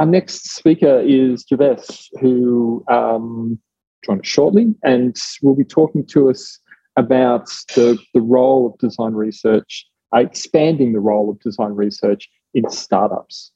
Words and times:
our 0.00 0.06
next 0.06 0.54
speaker 0.56 0.98
is 1.00 1.44
Javesh, 1.44 2.08
who 2.20 2.82
um, 2.90 3.58
join 4.02 4.20
us 4.20 4.26
shortly, 4.26 4.74
and 4.82 5.14
will 5.42 5.54
be 5.54 5.62
talking 5.62 6.06
to 6.06 6.30
us 6.30 6.58
about 6.96 7.50
the, 7.74 7.98
the 8.14 8.22
role 8.22 8.66
of 8.66 8.78
design 8.78 9.12
research, 9.12 9.86
uh, 10.16 10.20
expanding 10.20 10.94
the 10.94 11.00
role 11.00 11.28
of 11.28 11.38
design 11.40 11.72
research 11.72 12.30
in 12.54 12.68
startups. 12.70 13.52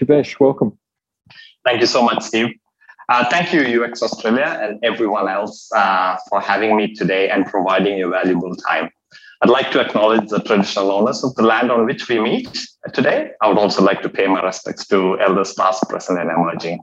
Javesh, 0.00 0.40
welcome. 0.40 0.76
Thank 1.64 1.80
you 1.80 1.86
so 1.86 2.02
much, 2.02 2.24
Steve. 2.24 2.48
Uh, 3.08 3.24
thank 3.30 3.52
you, 3.52 3.84
UX 3.84 4.02
Australia, 4.02 4.58
and 4.60 4.84
everyone 4.84 5.28
else 5.28 5.70
uh, 5.76 6.16
for 6.28 6.40
having 6.40 6.76
me 6.76 6.92
today 6.92 7.30
and 7.30 7.46
providing 7.46 7.96
your 7.96 8.10
valuable 8.10 8.56
time. 8.56 8.90
I'd 9.42 9.50
like 9.50 9.70
to 9.72 9.80
acknowledge 9.80 10.28
the 10.28 10.40
traditional 10.40 10.90
owners 10.90 11.22
of 11.22 11.34
the 11.34 11.42
land 11.42 11.70
on 11.70 11.84
which 11.84 12.08
we 12.08 12.18
meet 12.18 12.48
today. 12.94 13.32
I 13.42 13.48
would 13.48 13.58
also 13.58 13.82
like 13.82 14.00
to 14.02 14.08
pay 14.08 14.26
my 14.26 14.42
respects 14.42 14.86
to 14.88 15.20
elders 15.20 15.52
past, 15.52 15.86
present, 15.90 16.18
and 16.18 16.30
emerging. 16.30 16.80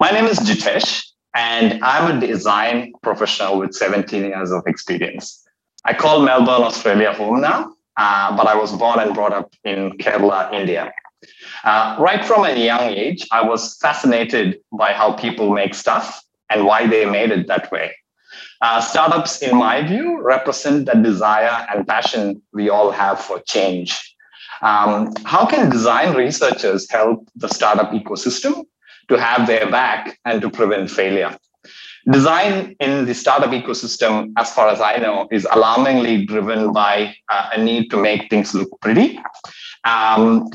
My 0.00 0.10
name 0.10 0.24
is 0.24 0.40
Jitesh, 0.40 1.04
and 1.34 1.82
I'm 1.84 2.16
a 2.16 2.26
design 2.26 2.92
professional 3.02 3.58
with 3.58 3.74
17 3.74 4.24
years 4.24 4.50
of 4.50 4.64
experience. 4.66 5.44
I 5.84 5.94
call 5.94 6.22
Melbourne, 6.22 6.64
Australia 6.64 7.12
home 7.12 7.40
now, 7.40 7.72
uh, 7.96 8.36
but 8.36 8.48
I 8.48 8.56
was 8.56 8.72
born 8.72 8.98
and 8.98 9.14
brought 9.14 9.32
up 9.32 9.54
in 9.62 9.92
Kerala, 9.98 10.52
India. 10.52 10.92
Uh, 11.62 11.96
right 12.00 12.24
from 12.24 12.44
a 12.44 12.56
young 12.56 12.90
age, 12.90 13.26
I 13.30 13.42
was 13.42 13.76
fascinated 13.80 14.58
by 14.72 14.92
how 14.92 15.12
people 15.12 15.52
make 15.52 15.74
stuff 15.74 16.22
and 16.50 16.64
why 16.64 16.88
they 16.88 17.04
made 17.04 17.30
it 17.30 17.46
that 17.46 17.70
way. 17.70 17.92
Uh, 18.64 18.80
startups, 18.80 19.42
in 19.42 19.54
my 19.54 19.86
view, 19.86 20.22
represent 20.22 20.86
the 20.86 20.94
desire 20.94 21.66
and 21.70 21.86
passion 21.86 22.40
we 22.54 22.70
all 22.70 22.90
have 22.90 23.20
for 23.20 23.38
change. 23.40 23.90
Um, 24.62 25.12
how 25.26 25.44
can 25.44 25.68
design 25.68 26.16
researchers 26.16 26.90
help 26.90 27.28
the 27.36 27.46
startup 27.46 27.90
ecosystem 27.90 28.64
to 29.08 29.18
have 29.18 29.46
their 29.46 29.70
back 29.70 30.18
and 30.24 30.40
to 30.40 30.48
prevent 30.48 30.90
failure? 30.90 31.36
Design 32.10 32.74
in 32.80 33.04
the 33.04 33.12
startup 33.12 33.50
ecosystem, 33.50 34.32
as 34.38 34.50
far 34.54 34.70
as 34.70 34.80
I 34.80 34.96
know, 34.96 35.28
is 35.30 35.46
alarmingly 35.52 36.24
driven 36.24 36.72
by 36.72 37.14
uh, 37.28 37.50
a 37.52 37.62
need 37.62 37.90
to 37.90 37.98
make 37.98 38.30
things 38.30 38.54
look 38.54 38.70
pretty. 38.80 39.20
Um, 39.84 40.48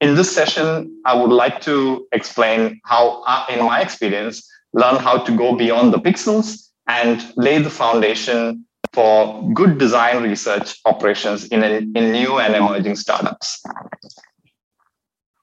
in 0.00 0.14
this 0.14 0.32
session, 0.32 0.96
I 1.04 1.14
would 1.16 1.32
like 1.32 1.60
to 1.62 2.06
explain 2.12 2.80
how, 2.84 3.24
uh, 3.26 3.46
in 3.50 3.64
my 3.64 3.80
experience, 3.80 4.48
learn 4.72 4.94
how 4.94 5.18
to 5.18 5.36
go 5.36 5.56
beyond 5.56 5.92
the 5.92 5.98
pixels 5.98 6.68
and 6.86 7.32
lay 7.36 7.58
the 7.58 7.70
foundation 7.70 8.64
for 8.92 9.42
good 9.54 9.78
design 9.78 10.22
research 10.22 10.78
operations 10.84 11.46
in, 11.46 11.62
a, 11.62 11.78
in 11.98 12.12
new 12.12 12.38
and 12.38 12.54
emerging 12.54 12.96
startups. 12.96 13.62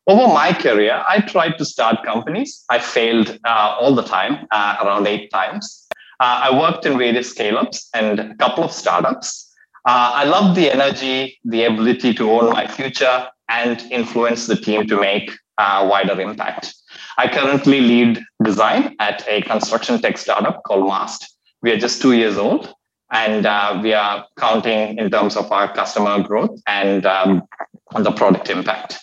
Over 0.08 0.34
my 0.34 0.54
career, 0.54 1.04
I 1.08 1.20
tried 1.22 1.58
to 1.60 1.66
start 1.66 2.04
companies. 2.04 2.64
I 2.70 2.80
failed 2.80 3.38
uh, 3.46 3.78
all 3.80 3.94
the 3.94 4.04
time, 4.04 4.48
uh, 4.52 4.78
around 4.84 5.08
eight 5.08 5.30
times. 5.32 5.88
Uh, 6.20 6.50
I 6.50 6.60
worked 6.60 6.86
in 6.86 6.98
various 6.98 7.30
scale 7.30 7.58
ups 7.58 7.90
and 7.94 8.20
a 8.20 8.36
couple 8.36 8.64
of 8.64 8.72
startups. 8.72 9.54
Uh, 9.88 10.12
I 10.16 10.24
loved 10.26 10.58
the 10.58 10.72
energy, 10.72 11.40
the 11.46 11.64
ability 11.66 12.14
to 12.16 12.32
own 12.32 12.52
my 12.52 12.68
future, 12.68 13.28
and 13.50 13.82
influence 13.92 14.48
the 14.48 14.56
team 14.56 14.88
to 14.88 15.00
make 15.00 15.32
uh, 15.60 15.88
wider 15.90 16.20
impact. 16.20 16.74
I 17.18 17.28
currently 17.28 17.80
lead 17.82 18.20
design 18.44 18.96
at 19.00 19.24
a 19.28 19.42
construction 19.42 20.02
tech 20.02 20.18
startup 20.18 20.64
called 20.64 20.90
Mastt. 20.90 21.29
We 21.62 21.72
are 21.72 21.78
just 21.78 22.02
two 22.02 22.14
years 22.14 22.38
old, 22.38 22.74
and 23.12 23.46
uh, 23.46 23.80
we 23.82 23.94
are 23.94 24.26
counting 24.38 24.98
in 24.98 25.10
terms 25.10 25.36
of 25.36 25.52
our 25.52 25.74
customer 25.74 26.24
growth 26.24 26.60
and 26.68 27.06
um, 27.06 27.44
on 27.94 28.04
the 28.04 28.12
product 28.12 28.50
impact. 28.50 28.98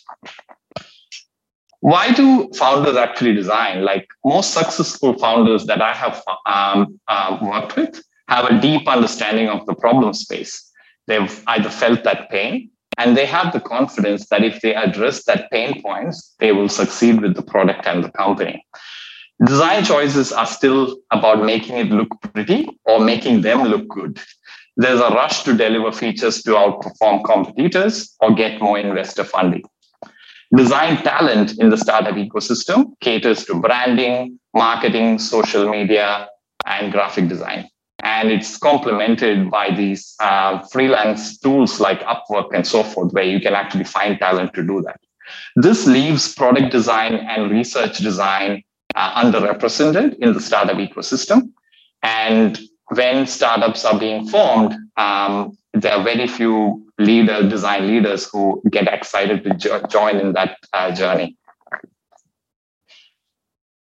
Why 1.80 2.12
do 2.12 2.50
founders 2.54 2.96
actually 2.96 3.34
design? 3.34 3.84
Like 3.84 4.08
most 4.24 4.54
successful 4.54 5.18
founders 5.18 5.66
that 5.66 5.82
I 5.82 5.92
have 5.92 6.22
um, 6.46 6.98
uh, 7.06 7.38
worked 7.42 7.76
with 7.76 8.02
have 8.28 8.46
a 8.46 8.60
deep 8.60 8.88
understanding 8.88 9.48
of 9.48 9.66
the 9.66 9.74
problem 9.74 10.12
space. 10.14 10.68
They've 11.06 11.42
either 11.46 11.70
felt 11.70 12.02
that 12.04 12.30
pain 12.30 12.70
and 12.98 13.16
they 13.16 13.26
have 13.26 13.52
the 13.52 13.60
confidence 13.60 14.28
that 14.28 14.42
if 14.42 14.60
they 14.62 14.74
address 14.74 15.24
that 15.24 15.50
pain 15.50 15.82
points, 15.82 16.34
they 16.38 16.52
will 16.52 16.68
succeed 16.68 17.20
with 17.20 17.36
the 17.36 17.42
product 17.42 17.86
and 17.86 18.02
the 18.02 18.10
company. 18.10 18.64
Design 19.44 19.84
choices 19.84 20.32
are 20.32 20.46
still 20.46 20.96
about 21.10 21.44
making 21.44 21.76
it 21.76 21.88
look 21.88 22.08
pretty 22.32 22.68
or 22.84 23.00
making 23.00 23.42
them 23.42 23.64
look 23.64 23.86
good. 23.88 24.18
There's 24.76 25.00
a 25.00 25.08
rush 25.08 25.42
to 25.44 25.54
deliver 25.54 25.92
features 25.92 26.42
to 26.42 26.50
outperform 26.50 27.24
competitors 27.24 28.14
or 28.20 28.34
get 28.34 28.60
more 28.60 28.78
investor 28.78 29.24
funding. 29.24 29.64
Design 30.54 30.96
talent 31.02 31.58
in 31.58 31.70
the 31.70 31.76
startup 31.76 32.14
ecosystem 32.14 32.92
caters 33.00 33.44
to 33.46 33.54
branding, 33.54 34.38
marketing, 34.54 35.18
social 35.18 35.68
media, 35.68 36.28
and 36.66 36.92
graphic 36.92 37.28
design 37.28 37.68
and 38.02 38.30
it's 38.30 38.56
complemented 38.58 39.50
by 39.50 39.70
these 39.74 40.14
uh, 40.20 40.60
freelance 40.68 41.38
tools 41.38 41.80
like 41.80 42.00
Upwork 42.02 42.54
and 42.54 42.66
so 42.66 42.82
forth, 42.82 43.12
where 43.12 43.24
you 43.24 43.40
can 43.40 43.54
actually 43.54 43.84
find 43.84 44.18
talent 44.18 44.54
to 44.54 44.62
do 44.62 44.82
that. 44.82 45.00
This 45.56 45.86
leaves 45.86 46.32
product 46.34 46.70
design 46.70 47.14
and 47.14 47.50
research 47.50 47.98
design 47.98 48.62
uh, 48.96 49.22
underrepresented 49.22 50.16
in 50.18 50.32
the 50.32 50.40
startup 50.40 50.76
ecosystem. 50.76 51.50
And 52.02 52.58
when 52.88 53.26
startups 53.26 53.84
are 53.84 53.98
being 53.98 54.26
formed, 54.28 54.74
um, 54.96 55.56
there 55.72 55.92
are 55.92 56.02
very 56.02 56.26
few 56.26 56.84
leader 56.98 57.46
design 57.48 57.86
leaders 57.86 58.28
who 58.30 58.62
get 58.70 58.88
excited 58.88 59.44
to 59.44 59.54
jo- 59.54 59.82
join 59.88 60.16
in 60.16 60.32
that 60.32 60.56
uh, 60.72 60.90
journey. 60.92 61.36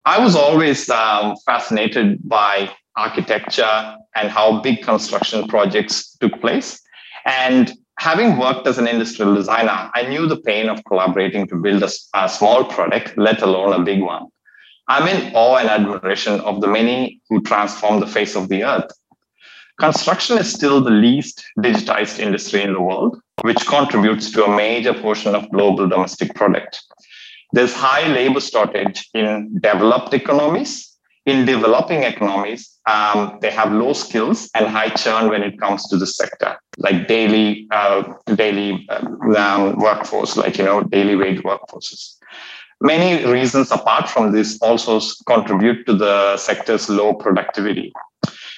I 0.05 0.19
was 0.19 0.35
always 0.35 0.89
um, 0.89 1.35
fascinated 1.45 2.19
by 2.27 2.69
architecture 2.95 3.95
and 4.15 4.29
how 4.29 4.59
big 4.61 4.83
construction 4.83 5.47
projects 5.47 6.15
took 6.17 6.39
place. 6.41 6.81
And 7.25 7.71
having 7.99 8.37
worked 8.37 8.67
as 8.67 8.77
an 8.77 8.87
industrial 8.87 9.33
designer, 9.33 9.89
I 9.93 10.03
knew 10.07 10.27
the 10.27 10.41
pain 10.41 10.69
of 10.69 10.83
collaborating 10.85 11.47
to 11.47 11.55
build 11.55 11.83
a, 11.83 11.89
a, 12.13 12.27
small 12.27 12.65
product, 12.65 13.17
let 13.17 13.41
alone 13.41 13.73
a 13.73 13.83
big 13.83 14.01
one. 14.01 14.27
I'm 14.87 15.07
in 15.07 15.33
awe 15.33 15.57
and 15.57 15.69
admiration 15.69 16.39
of 16.41 16.61
the 16.61 16.67
many 16.67 17.21
who 17.29 17.41
transform 17.41 17.99
the 17.99 18.07
face 18.07 18.35
of 18.35 18.49
the 18.49 18.63
earth. 18.63 18.91
Construction 19.79 20.37
is 20.37 20.51
still 20.51 20.81
the 20.81 20.91
least 20.91 21.43
digitized 21.59 22.19
industry 22.19 22.61
in 22.61 22.73
the 22.73 22.81
world, 22.81 23.19
which 23.41 23.65
contributes 23.65 24.31
to 24.31 24.45
a 24.45 24.55
major 24.55 24.93
portion 24.93 25.35
of 25.35 25.49
global 25.51 25.87
domestic 25.87 26.35
product. 26.35 26.83
There's 27.53 27.73
high 27.73 28.07
labor 28.07 28.39
shortage 28.39 29.09
in 29.13 29.59
developed 29.61 30.13
economies 30.13 30.93
in 31.25 31.45
developing 31.45 32.03
economies, 32.03 32.77
um, 32.85 33.37
they 33.41 33.49
have 33.49 33.71
low 33.71 33.93
skills 33.93 34.49
and 34.55 34.67
high 34.67 34.89
churn 34.89 35.29
when 35.29 35.41
it 35.41 35.57
comes 35.57 35.87
to 35.87 35.97
the 35.97 36.05
sector, 36.05 36.57
like 36.77 37.07
daily 37.07 37.65
uh, 37.71 38.03
daily 38.35 38.85
um, 38.89 39.77
workforce, 39.77 40.35
like 40.35 40.57
you 40.57 40.65
know 40.65 40.83
daily 40.83 41.15
wage 41.15 41.41
workforces. 41.43 42.17
Many 42.81 43.25
reasons 43.25 43.71
apart 43.71 44.09
from 44.09 44.31
this 44.31 44.59
also 44.61 44.99
contribute 45.25 45.85
to 45.85 45.93
the 45.93 46.37
sector's 46.37 46.89
low 46.89 47.13
productivity. 47.13 47.93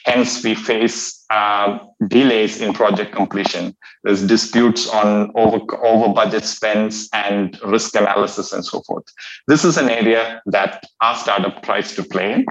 Hence, 0.06 0.44
we 0.44 0.54
face 0.54 1.26
uh, 1.32 1.80
delays 2.08 2.62
in 2.62 2.74
project 2.74 3.16
completion. 3.16 3.76
There's 4.04 4.26
disputes 4.26 4.88
on 4.88 5.32
over, 5.36 5.60
over 5.84 6.14
budget 6.14 6.46
spends 6.46 7.10
and 7.12 7.60
risk 7.66 7.96
analysis 7.96 8.54
and 8.54 8.64
so 8.64 8.82
forth. 8.82 9.06
This 9.48 9.66
is 9.66 9.78
an 9.78 9.90
area 9.90 10.44
that 10.46 10.86
our 11.02 11.16
startup 11.16 11.64
tries 11.64 11.96
to 11.96 12.04
play 12.04 12.34
in. 12.34 12.46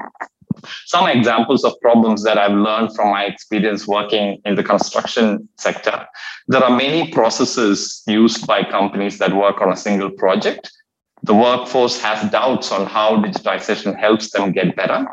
Some 0.87 1.07
examples 1.07 1.65
of 1.65 1.79
problems 1.81 2.25
that 2.25 2.39
I've 2.39 2.57
learned 2.57 2.95
from 2.95 3.11
my 3.11 3.25
experience 3.25 3.87
working 3.87 4.41
in 4.45 4.57
the 4.57 4.63
construction 4.63 5.49
sector. 5.57 6.07
There 6.49 6.63
are 6.63 6.77
many 6.77 7.13
processes 7.13 8.03
used 8.07 8.47
by 8.47 8.65
companies 8.65 9.19
that 9.19 9.35
work 9.35 9.61
on 9.61 9.73
a 9.73 9.77
single 9.77 10.11
project. 10.11 10.73
The 11.25 11.33
workforce 11.35 11.99
has 12.03 12.31
doubts 12.31 12.71
on 12.71 12.85
how 12.85 13.17
digitization 13.17 13.99
helps 13.99 14.31
them 14.31 14.53
get 14.53 14.76
better. 14.76 15.06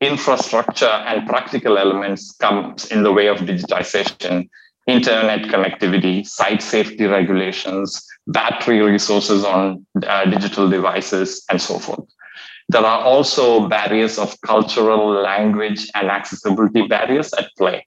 Infrastructure 0.00 0.94
and 1.10 1.26
practical 1.28 1.78
elements 1.78 2.30
comes 2.36 2.92
in 2.92 3.02
the 3.02 3.12
way 3.12 3.26
of 3.26 3.38
digitization 3.38 4.48
internet 4.86 5.42
connectivity 5.42 6.24
site 6.24 6.62
safety 6.62 7.06
regulations 7.06 8.04
battery 8.28 8.80
resources 8.82 9.44
on 9.44 9.84
uh, 10.06 10.24
digital 10.26 10.68
devices 10.68 11.44
and 11.50 11.60
so 11.60 11.76
forth. 11.78 12.08
There 12.68 12.84
are 12.84 13.00
also 13.02 13.68
barriers 13.68 14.18
of 14.18 14.40
cultural 14.42 15.08
language 15.10 15.88
and 15.96 16.08
accessibility 16.08 16.86
barriers 16.86 17.32
at 17.34 17.50
play. 17.58 17.84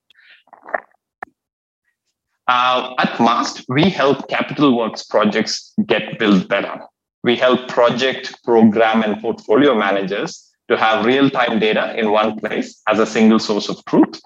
Uh, 2.46 2.94
at 2.98 3.12
Mastt 3.18 3.64
we 3.68 3.88
help 3.88 4.28
capital 4.28 4.76
works 4.76 5.04
projects 5.04 5.72
get 5.86 6.18
built 6.18 6.48
better 6.48 6.82
we 7.26 7.34
help 7.34 7.66
project 7.66 8.40
program 8.44 9.02
and 9.02 9.20
portfolio 9.20 9.74
managers 9.74 10.32
to 10.68 10.76
have 10.76 11.04
real 11.04 11.28
time 11.28 11.58
data 11.58 11.98
in 11.98 12.12
one 12.12 12.38
place 12.38 12.80
as 12.86 13.00
a 13.00 13.06
single 13.06 13.40
source 13.40 13.68
of 13.68 13.84
truth, 13.86 14.20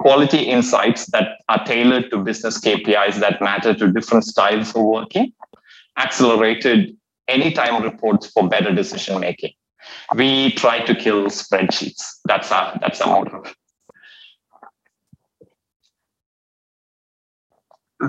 quality 0.00 0.38
insights 0.38 1.06
that 1.12 1.38
are 1.48 1.64
tailored 1.64 2.10
to 2.10 2.18
business 2.18 2.58
KPIs 2.58 3.20
that 3.20 3.40
matter 3.40 3.74
to 3.74 3.92
different 3.92 4.24
styles 4.24 4.74
of 4.74 4.82
working, 4.82 5.32
accelerated 5.96 6.96
anytime 7.28 7.80
reports 7.84 8.26
for 8.26 8.48
better 8.48 8.74
decision 8.74 9.20
making. 9.20 9.52
We 10.16 10.50
try 10.50 10.84
to 10.84 10.96
kill 10.96 11.26
spreadsheets. 11.26 12.02
That's 12.24 12.50
our 12.50 12.76
that's 12.80 13.00
our 13.00 13.24
motto. 13.24 13.44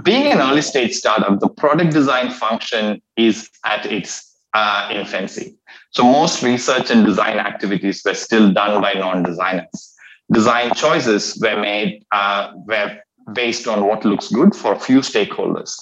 Being 0.04 0.32
an 0.34 0.40
early 0.40 0.62
stage 0.62 0.94
startup, 0.94 1.40
the 1.40 1.48
product 1.48 1.94
design 1.94 2.30
function 2.30 3.02
is 3.16 3.50
at 3.64 3.86
its 3.86 4.38
uh, 4.54 4.90
infancy. 4.92 5.56
So 5.92 6.04
most 6.04 6.44
research 6.44 6.92
and 6.92 7.06
design 7.06 7.38
activities 7.38 8.02
were 8.04 8.14
still 8.14 8.52
done 8.52 8.82
by 8.82 8.94
non-designers. 8.94 9.96
Design 10.32 10.74
choices 10.76 11.40
were 11.42 11.60
made 11.60 12.04
uh, 12.12 12.52
were 12.66 12.98
based 13.34 13.68
on 13.68 13.86
what 13.86 14.04
looks 14.04 14.30
good 14.30 14.54
for 14.56 14.74
a 14.74 14.80
few 14.80 15.00
stakeholders. 15.00 15.74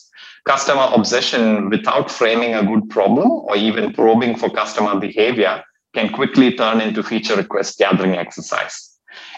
Customer 0.45 0.87
obsession 0.93 1.69
without 1.69 2.11
framing 2.11 2.53
a 2.53 2.63
good 2.63 2.87
problem 2.89 3.29
or 3.31 3.55
even 3.55 3.91
probing 3.91 4.35
for 4.35 4.49
customer 4.49 4.99
behavior 4.99 5.63
can 5.95 6.09
quickly 6.09 6.55
turn 6.55 6.81
into 6.81 7.01
feature 7.01 7.35
request 7.35 7.79
gathering 7.79 8.15
exercise. 8.15 8.94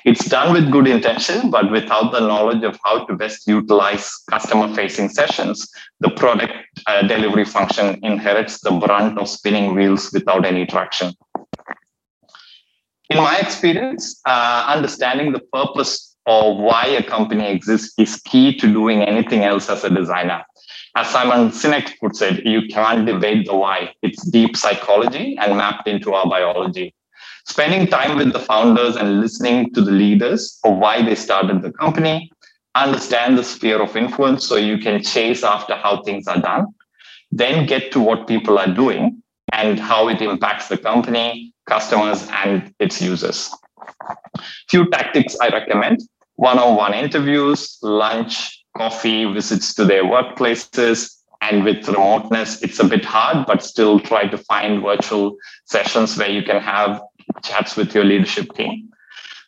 It's 0.07 0.24
done 0.24 0.54
with 0.54 0.71
good 0.71 0.88
intention, 0.88 1.51
but 1.51 1.69
without 1.69 2.13
the 2.13 2.21
knowledge 2.21 2.63
of 2.63 2.80
how 2.86 3.04
to 3.07 3.13
best 3.13 3.45
utilize 3.45 4.09
customer 4.31 4.74
facing 4.74 5.09
sessions, 5.09 5.69
the 6.00 6.09
product 6.12 6.54
uh, 6.86 7.01
delivery 7.06 7.44
function 7.44 8.00
inherits 8.04 8.62
the 8.62 8.71
brunt 8.71 9.19
of 9.19 9.27
spinning 9.27 9.75
wheels 9.75 10.09
without 10.13 10.45
any 10.45 10.65
traction. 10.65 11.13
In 13.09 13.18
my 13.18 13.38
experience, 13.38 14.21
uh, 14.25 14.63
understanding 14.74 15.33
the 15.33 15.42
purpose 15.51 16.15
or 16.25 16.56
why 16.57 16.86
a 16.86 17.03
company 17.03 17.51
exists 17.51 17.94
is 17.98 18.21
key 18.21 18.56
to 18.60 18.71
doing 18.71 19.01
anything 19.01 19.44
else 19.44 19.69
as 19.69 19.83
a 19.83 19.89
designer. 19.89 20.42
As 20.95 21.10
Simon 21.10 21.50
Sinek 21.50 22.00
puts 22.00 22.21
it, 22.21 22.45
you 22.45 22.62
can't 22.69 23.06
debate 23.06 23.45
the 23.45 23.57
why. 23.57 23.94
It's 24.01 24.25
deep 24.25 24.56
psychology 24.56 25.38
and 25.38 25.57
mapped 25.57 25.89
into 25.89 26.13
our 26.13 26.30
biology. 26.30 26.94
Spending 27.47 27.88
time 27.88 28.17
with 28.17 28.33
the 28.33 28.39
founders 28.39 28.97
and 28.97 29.21
listening 29.21 29.73
to 29.73 29.81
the 29.81 29.91
leaders 29.91 30.59
of 30.65 30.77
why 30.77 31.01
they 31.01 31.15
started 31.15 31.61
the 31.61 31.71
company, 31.71 32.29
understand 32.75 33.38
the 33.38 33.44
sphere 33.44 33.81
of 33.81 33.95
influence 33.95 34.45
so 34.45 34.57
you 34.57 34.77
can 34.77 35.01
chase 35.01 35.44
after 35.44 35.75
how 35.75 36.03
things 36.03 36.27
are 36.27 36.39
done, 36.39 36.67
then 37.31 37.65
get 37.65 37.91
to 37.94 37.99
what 38.01 38.27
people 38.27 38.59
are 38.59 38.67
doing 38.73 39.23
and 39.53 39.79
how 39.79 40.09
it 40.09 40.21
impacts 40.21 40.67
the 40.67 40.77
company, 40.77 41.53
customers, 41.67 42.27
and 42.31 42.73
its 42.79 43.01
users. 43.01 43.50
Few 44.69 44.89
tactics 44.89 45.38
I 45.41 45.47
recommend 45.47 46.01
one 46.35 46.59
on 46.59 46.75
one 46.75 46.93
interviews, 46.93 47.77
lunch, 47.81 48.63
coffee, 48.75 49.25
visits 49.25 49.73
to 49.75 49.85
their 49.85 50.03
workplaces. 50.03 51.13
And 51.41 51.63
with 51.63 51.88
remoteness, 51.88 52.61
it's 52.61 52.79
a 52.79 52.83
bit 52.83 53.05
hard, 53.05 53.45
but 53.45 53.63
still 53.63 54.00
try 54.00 54.27
to 54.27 54.38
find 54.38 54.81
virtual 54.81 55.38
sessions 55.65 56.17
where 56.17 56.29
you 56.29 56.43
can 56.43 56.59
have 56.61 57.01
chats 57.44 57.75
with 57.75 57.94
your 57.94 58.04
leadership 58.04 58.54
team. 58.54 58.89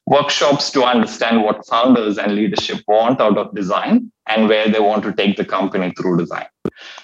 Workshops 0.05 0.71
to 0.71 0.83
understand 0.83 1.43
what 1.43 1.67
founders 1.67 2.17
and 2.17 2.33
leadership 2.35 2.79
want 2.87 3.21
out 3.21 3.37
of 3.37 3.53
design 3.53 4.11
and 4.27 4.47
where 4.47 4.67
they 4.67 4.79
want 4.79 5.03
to 5.03 5.13
take 5.13 5.37
the 5.37 5.45
company 5.45 5.91
through 5.91 6.17
design. 6.17 6.47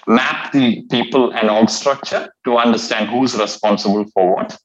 Map 0.06 0.52
the 0.52 0.82
people 0.90 1.32
and 1.32 1.48
org 1.48 1.70
structure 1.70 2.32
to 2.44 2.56
understand 2.56 3.08
who's 3.08 3.36
responsible 3.36 4.04
for 4.12 4.34
what 4.34 4.58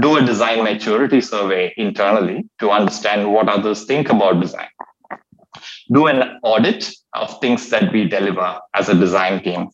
do 0.00 0.16
a 0.16 0.24
design 0.24 0.64
maturity 0.64 1.20
survey 1.20 1.72
internally 1.76 2.44
to 2.58 2.70
understand 2.70 3.30
what 3.30 3.48
others 3.48 3.84
think 3.84 4.08
about 4.08 4.40
design. 4.40 4.68
Do 5.92 6.06
an 6.06 6.38
audit 6.42 6.90
of 7.12 7.38
things 7.40 7.68
that 7.68 7.92
we 7.92 8.08
deliver 8.08 8.58
as 8.74 8.88
a 8.88 8.94
design 8.94 9.42
team. 9.42 9.68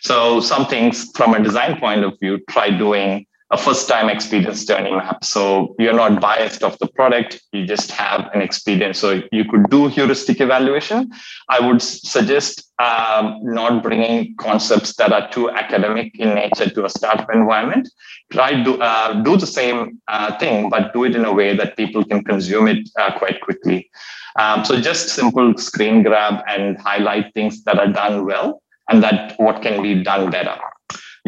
So, 0.00 0.40
some 0.40 0.66
things 0.66 1.10
from 1.14 1.34
a 1.34 1.42
design 1.42 1.78
point 1.78 2.02
of 2.04 2.14
view, 2.20 2.38
try 2.48 2.70
doing 2.70 3.26
a 3.50 3.56
first 3.56 3.88
time 3.88 4.10
experience 4.10 4.64
journey 4.64 4.90
map. 4.90 5.24
So 5.24 5.74
you're 5.78 5.94
not 5.94 6.20
biased 6.20 6.62
of 6.62 6.78
the 6.78 6.86
product, 6.86 7.40
you 7.52 7.66
just 7.66 7.90
have 7.92 8.28
an 8.34 8.42
experience. 8.42 8.98
So 8.98 9.22
you 9.32 9.44
could 9.44 9.70
do 9.70 9.88
heuristic 9.88 10.40
evaluation. 10.40 11.10
I 11.48 11.66
would 11.66 11.80
suggest 11.80 12.70
um, 12.78 13.38
not 13.42 13.82
bringing 13.82 14.36
concepts 14.36 14.94
that 14.96 15.12
are 15.12 15.30
too 15.30 15.50
academic 15.50 16.18
in 16.18 16.34
nature 16.34 16.68
to 16.68 16.84
a 16.84 16.90
startup 16.90 17.30
environment. 17.32 17.88
Try 18.30 18.62
to 18.62 18.78
uh, 18.78 19.22
do 19.22 19.38
the 19.38 19.46
same 19.46 19.98
uh, 20.08 20.38
thing, 20.38 20.68
but 20.68 20.92
do 20.92 21.04
it 21.04 21.16
in 21.16 21.24
a 21.24 21.32
way 21.32 21.56
that 21.56 21.76
people 21.76 22.04
can 22.04 22.22
consume 22.22 22.68
it 22.68 22.88
uh, 22.98 23.16
quite 23.18 23.40
quickly. 23.40 23.90
Um, 24.36 24.64
so 24.64 24.78
just 24.78 25.08
simple 25.08 25.56
screen 25.56 26.02
grab 26.02 26.44
and 26.46 26.78
highlight 26.78 27.32
things 27.32 27.64
that 27.64 27.78
are 27.78 27.88
done 27.88 28.26
well 28.26 28.62
and 28.90 29.02
that 29.02 29.34
what 29.38 29.62
can 29.62 29.82
be 29.82 30.02
done 30.02 30.30
better 30.30 30.56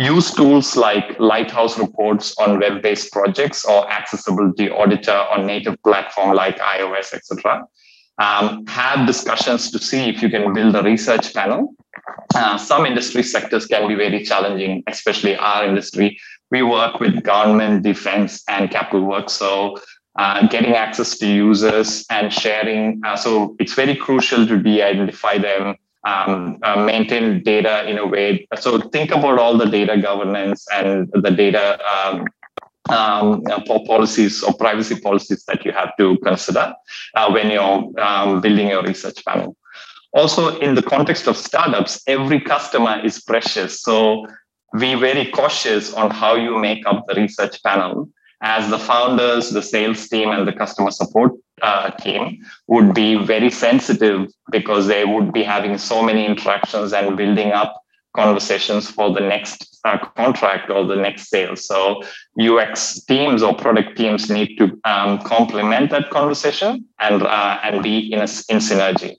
use 0.01 0.33
tools 0.35 0.77
like 0.77 1.19
Lighthouse 1.21 1.79
reports 1.79 2.35
on 2.39 2.59
web-based 2.59 3.13
projects 3.13 3.65
or 3.65 3.89
accessibility 3.91 4.71
auditor 4.71 5.27
on 5.31 5.47
native 5.47 5.81
platform 5.83 6.35
like 6.35 6.59
iOS, 6.59 7.13
etc. 7.13 7.67
Um, 8.19 8.67
have 8.67 9.07
discussions 9.07 9.71
to 9.71 9.79
see 9.79 10.09
if 10.09 10.23
you 10.23 10.31
can 10.31 10.53
build 10.53 10.75
a 10.75 10.83
research 10.83 11.35
panel. 11.35 11.75
Uh, 12.35 12.57
some 12.57 12.87
industry 12.87 13.23
sectors 13.23 13.67
can 13.67 13.89
be 13.89 13.95
very 13.95 14.25
challenging, 14.25 14.83
especially 14.87 15.37
our 15.37 15.67
industry. 15.67 16.19
We 16.51 16.63
work 16.63 16.99
with 16.99 17.23
government, 17.23 17.83
defense, 17.83 18.43
and 18.49 18.71
capital 18.71 19.05
work. 19.05 19.29
So 19.29 19.79
uh, 20.19 20.47
getting 20.49 20.73
access 20.73 21.19
to 21.19 21.27
users 21.27 22.05
and 22.11 22.33
sharing. 22.33 23.01
Uh, 23.05 23.17
so 23.17 23.55
it's 23.59 23.75
very 23.75 23.97
crucial 23.97 24.47
to 24.47 24.59
de-identify 24.59 25.39
them 25.39 25.77
um, 26.05 26.59
uh, 26.63 26.85
maintain 26.85 27.43
data 27.43 27.89
in 27.89 27.99
a 27.99 28.07
way. 28.07 28.47
So 28.59 28.79
think 28.79 29.11
about 29.11 29.39
all 29.39 29.57
the 29.57 29.67
data 29.67 30.01
governance 30.01 30.67
and 30.73 31.11
the 31.13 31.31
data 31.31 31.79
um, 31.85 32.27
um, 32.89 33.43
uh, 33.51 33.61
policies 33.87 34.43
or 34.43 34.53
privacy 34.55 34.99
policies 34.99 35.45
that 35.45 35.65
you 35.65 35.73
have 35.73 35.97
to 35.99 36.19
consider 36.19 36.75
uh, 37.15 37.31
when 37.31 37.51
you're 37.51 38.01
um, 38.01 38.41
building 38.41 38.69
your 38.69 38.83
research 38.83 39.25
panel. 39.25 39.57
Also, 40.13 40.59
in 40.59 40.75
the 40.75 40.83
context 40.83 41.29
of 41.29 41.37
startups, 41.37 42.03
every 42.07 42.41
customer 42.41 43.01
is 43.05 43.21
precious. 43.21 43.81
So 43.81 44.27
be 44.79 44.95
very 44.95 45.27
cautious 45.31 45.95
on 45.95 46.11
how 46.11 46.35
you 46.35 46.59
make 46.59 46.85
up 46.87 47.05
the 47.07 47.15
research 47.15 47.63
panel 47.63 48.09
as 48.43 48.71
the 48.71 48.79
founders, 48.79 49.51
the 49.51 49.63
sales 49.63 50.09
team, 50.09 50.31
and 50.31 50.49
the 50.49 50.53
customer 50.53 50.91
support 50.91 51.33
uh, 51.63 51.91
team 51.93 52.43
would 52.67 52.95
be 52.95 53.17
very 53.17 53.51
sensitive 53.51 54.31
because 54.51 54.87
they 54.87 55.05
would 55.05 55.33
be 55.33 55.43
having 55.43 55.79
so 55.79 56.03
many 56.03 56.27
interactions 56.27 56.93
and 56.93 57.17
building 57.17 57.53
up 57.53 57.83
conversations 58.15 58.91
for 58.91 59.13
the 59.13 59.21
next 59.21 59.79
uh, 59.85 59.99
contract 60.17 60.71
or 60.71 60.85
the 60.85 60.97
next 60.97 61.29
sale. 61.29 61.57
So 61.57 62.03
UX 62.39 63.01
teams 63.05 63.43
or 63.43 63.55
product 63.55 63.97
teams 63.97 64.29
need 64.29 64.57
to 64.59 64.79
um, 64.85 65.21
complement 65.21 65.91
that 65.91 66.11
conversation 66.11 66.85
and 66.99 67.23
uh, 67.23 67.59
and 67.63 67.83
be 67.83 68.13
in 68.13 68.19
a, 68.19 68.29
in 68.49 68.59
synergy. 68.59 69.17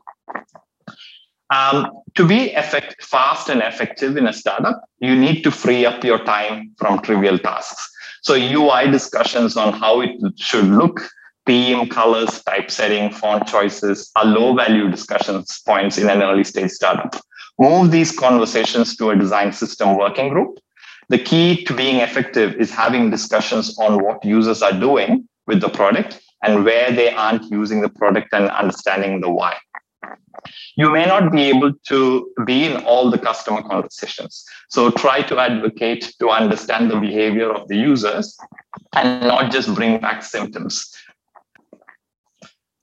Um, 1.50 1.92
to 2.16 2.26
be 2.26 2.54
effect, 2.54 3.04
fast 3.04 3.50
and 3.50 3.62
effective 3.62 4.16
in 4.16 4.26
a 4.26 4.34
startup, 4.34 4.84
you 5.00 5.16
need 5.16 5.44
to 5.44 5.52
free 5.52 5.86
up 5.86 6.04
your 6.04 6.24
time 6.24 6.72
from 6.78 7.02
trivial 7.02 7.38
tasks. 7.38 7.90
So 8.22 8.36
UI 8.36 8.90
discussions 8.90 9.58
on 9.58 9.74
how 9.74 10.02
it 10.02 10.12
should 10.38 10.66
look, 10.66 11.02
theme, 11.46 11.88
colors, 11.90 12.42
typesetting, 12.44 13.12
font 13.12 13.48
choices 13.48 14.12
are 14.16 14.26
low 14.26 14.54
value 14.54 14.90
discussions 14.90 15.62
points 15.66 15.98
in 15.98 16.10
an 16.10 16.22
early 16.22 16.44
stage 16.44 16.72
startup. 16.72 17.16
Move 17.60 17.92
these 17.92 18.18
conversations 18.18 18.96
to 18.98 19.10
a 19.10 19.16
design 19.16 19.52
system 19.52 19.98
working 19.98 20.30
group. 20.30 20.60
The 21.10 21.20
key 21.20 21.64
to 21.66 21.74
being 21.74 21.98
effective 21.98 22.56
is 22.56 22.72
having 22.72 23.10
discussions 23.10 23.78
on 23.80 24.04
what 24.04 24.24
users 24.24 24.62
are 24.62 24.72
doing 24.72 25.28
with 25.46 25.62
the 25.62 25.70
product 25.70 26.22
and 26.44 26.64
where 26.64 26.92
they 26.92 27.12
aren't 27.12 27.52
using 27.52 27.82
the 27.82 27.90
product 27.90 28.30
and 28.34 28.50
understanding 28.50 29.22
the 29.22 29.30
why. 29.30 29.58
You 30.76 30.90
may 30.90 31.06
not 31.06 31.32
be 31.32 31.44
able 31.44 31.74
to 31.88 32.32
be 32.46 32.66
in 32.66 32.84
all 32.84 33.12
the 33.12 33.20
customer 33.20 33.62
conversations. 33.62 34.44
So 34.70 34.90
try 34.90 35.22
to 35.24 35.38
advocate 35.38 36.14
to 36.20 36.30
understand 36.30 36.90
the 36.90 37.00
behavior 37.00 37.52
of 37.52 37.68
the 37.68 37.76
users 37.76 38.38
and 38.94 39.28
not 39.28 39.52
just 39.52 39.76
bring 39.76 40.00
back 40.00 40.24
symptoms. 40.24 40.92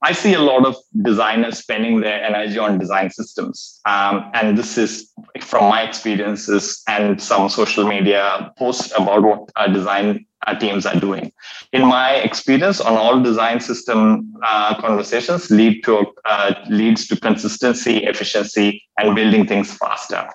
I 0.02 0.12
see 0.12 0.35
a 0.35 0.40
lot 0.40 0.64
of 0.64 0.76
designers 1.02 1.59
spending 1.59 2.00
their 2.00 2.23
energy 2.23 2.59
on 2.59 2.78
design 2.78 3.11
systems. 3.11 3.81
Um, 3.85 4.31
and 4.33 4.57
this 4.57 4.78
is 4.78 5.12
from 5.40 5.69
my 5.69 5.83
experiences 5.83 6.83
and 6.88 7.21
some 7.21 7.49
social 7.49 7.87
media 7.87 8.52
posts 8.57 8.93
about 8.97 9.23
what 9.23 9.50
uh, 9.57 9.67
design 9.67 10.25
uh, 10.47 10.55
teams 10.57 10.87
are 10.87 10.99
doing. 10.99 11.33
In 11.73 11.85
my 11.85 12.14
experience, 12.14 12.81
on 12.81 12.97
all 12.97 13.21
design 13.21 13.61
system 13.61 14.33
uh, 14.47 14.81
conversations 14.81 15.50
lead 15.50 15.83
to 15.85 16.07
uh, 16.25 16.55
leads 16.69 17.09
to 17.09 17.19
consistency, 17.19 18.05
efficiency, 18.05 18.83
and 18.99 19.17
building 19.17 19.47
things 19.47 19.73
faster. 19.76 20.28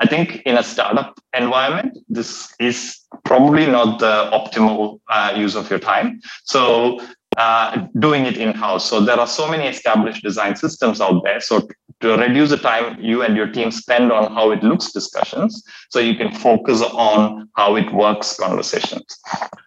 I 0.00 0.06
think 0.06 0.36
in 0.46 0.56
a 0.56 0.62
startup 0.62 1.20
environment, 1.36 1.98
this 2.08 2.54
is 2.58 3.00
probably 3.24 3.66
not 3.66 3.98
the 3.98 4.30
optimal 4.32 5.00
uh, 5.10 5.34
use 5.36 5.54
of 5.54 5.68
your 5.68 5.78
time. 5.78 6.20
So 6.44 7.00
uh, 7.36 7.86
doing 7.98 8.26
it 8.26 8.36
in 8.36 8.52
house. 8.52 8.88
So 8.88 9.00
there 9.00 9.18
are 9.18 9.26
so 9.26 9.48
many 9.48 9.66
established 9.66 10.22
design 10.22 10.56
systems 10.56 11.00
out 11.00 11.22
there. 11.24 11.40
So 11.40 11.68
to 12.00 12.16
reduce 12.16 12.50
the 12.50 12.56
time 12.56 12.98
you 13.00 13.22
and 13.22 13.36
your 13.36 13.46
team 13.46 13.70
spend 13.70 14.10
on 14.10 14.32
how 14.32 14.50
it 14.50 14.62
looks 14.62 14.92
discussions 14.92 15.62
so 15.90 15.98
you 15.98 16.16
can 16.16 16.32
focus 16.34 16.82
on 16.82 17.48
how 17.56 17.76
it 17.76 17.92
works 17.92 18.36
conversations 18.38 19.18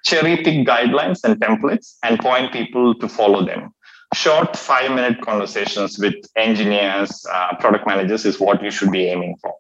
cherry 0.03 0.37
pick 0.37 0.67
guidelines 0.67 1.23
and 1.23 1.39
templates 1.39 1.95
and 2.03 2.19
point 2.19 2.51
people 2.51 2.93
to 2.95 3.07
follow 3.07 3.45
them 3.45 3.73
short 4.13 4.55
five 4.55 4.91
minute 4.91 5.21
conversations 5.21 5.97
with 5.99 6.15
engineers 6.35 7.25
uh, 7.31 7.55
product 7.59 7.87
managers 7.87 8.25
is 8.25 8.39
what 8.39 8.63
you 8.63 8.71
should 8.71 8.91
be 8.91 9.05
aiming 9.05 9.35
for 9.41 9.53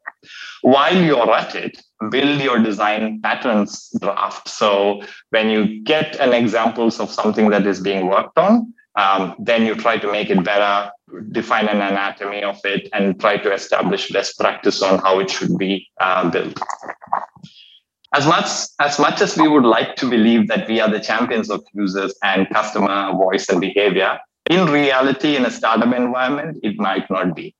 while 0.61 0.97
you're 0.97 1.31
at 1.31 1.55
it 1.55 1.81
build 2.09 2.41
your 2.41 2.59
design 2.59 3.21
patterns 3.21 3.89
draft 3.99 4.47
so 4.47 5.01
when 5.29 5.49
you 5.49 5.81
get 5.83 6.15
an 6.19 6.33
examples 6.33 6.99
of 6.99 7.09
something 7.09 7.49
that 7.49 7.65
is 7.65 7.79
being 7.79 8.07
worked 8.07 8.37
on 8.37 8.73
um, 8.95 9.35
then 9.39 9.65
you 9.65 9.75
try 9.75 9.97
to 9.97 10.11
make 10.11 10.29
it 10.29 10.43
better, 10.43 10.91
define 11.31 11.67
an 11.67 11.81
anatomy 11.81 12.43
of 12.43 12.59
it, 12.63 12.89
and 12.93 13.19
try 13.19 13.37
to 13.37 13.51
establish 13.51 14.09
best 14.09 14.37
practice 14.37 14.81
on 14.81 14.99
how 14.99 15.19
it 15.19 15.29
should 15.29 15.57
be 15.57 15.87
uh, 15.99 16.29
built. 16.29 16.59
As 18.13 18.27
much, 18.27 18.47
as 18.79 18.99
much 18.99 19.21
as 19.21 19.35
we 19.35 19.47
would 19.47 19.63
like 19.63 19.95
to 19.95 20.07
believe 20.07 20.47
that 20.47 20.67
we 20.67 20.79
are 20.79 20.89
the 20.89 20.99
champions 20.99 21.49
of 21.49 21.63
users 21.73 22.13
and 22.21 22.47
customer 22.51 23.11
voice 23.13 23.49
and 23.49 23.59
behavior, 23.59 24.19
in 24.49 24.67
reality, 24.67 25.35
in 25.35 25.45
a 25.45 25.51
startup 25.51 25.93
environment, 25.95 26.59
it 26.61 26.77
might 26.77 27.09
not 27.09 27.35
be. 27.35 27.55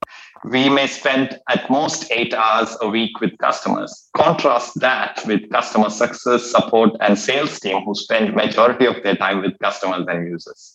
We 0.46 0.68
may 0.68 0.88
spend 0.88 1.40
at 1.48 1.70
most 1.70 2.12
eight 2.12 2.34
hours 2.34 2.76
a 2.82 2.90
week 2.90 3.22
with 3.22 3.38
customers. 3.38 4.10
Contrast 4.16 4.78
that 4.82 5.22
with 5.26 5.50
customer 5.50 5.90
success, 5.90 6.52
support, 6.52 6.92
and 7.00 7.18
sales 7.18 7.60
team 7.62 7.84
who 7.84 7.96
spend 7.96 8.36
majority 8.36 8.86
of 8.86 9.02
their 9.04 9.16
time 9.16 9.42
with 9.42 9.58
customers 9.60 10.06
and 10.08 10.28
users. 10.28 10.74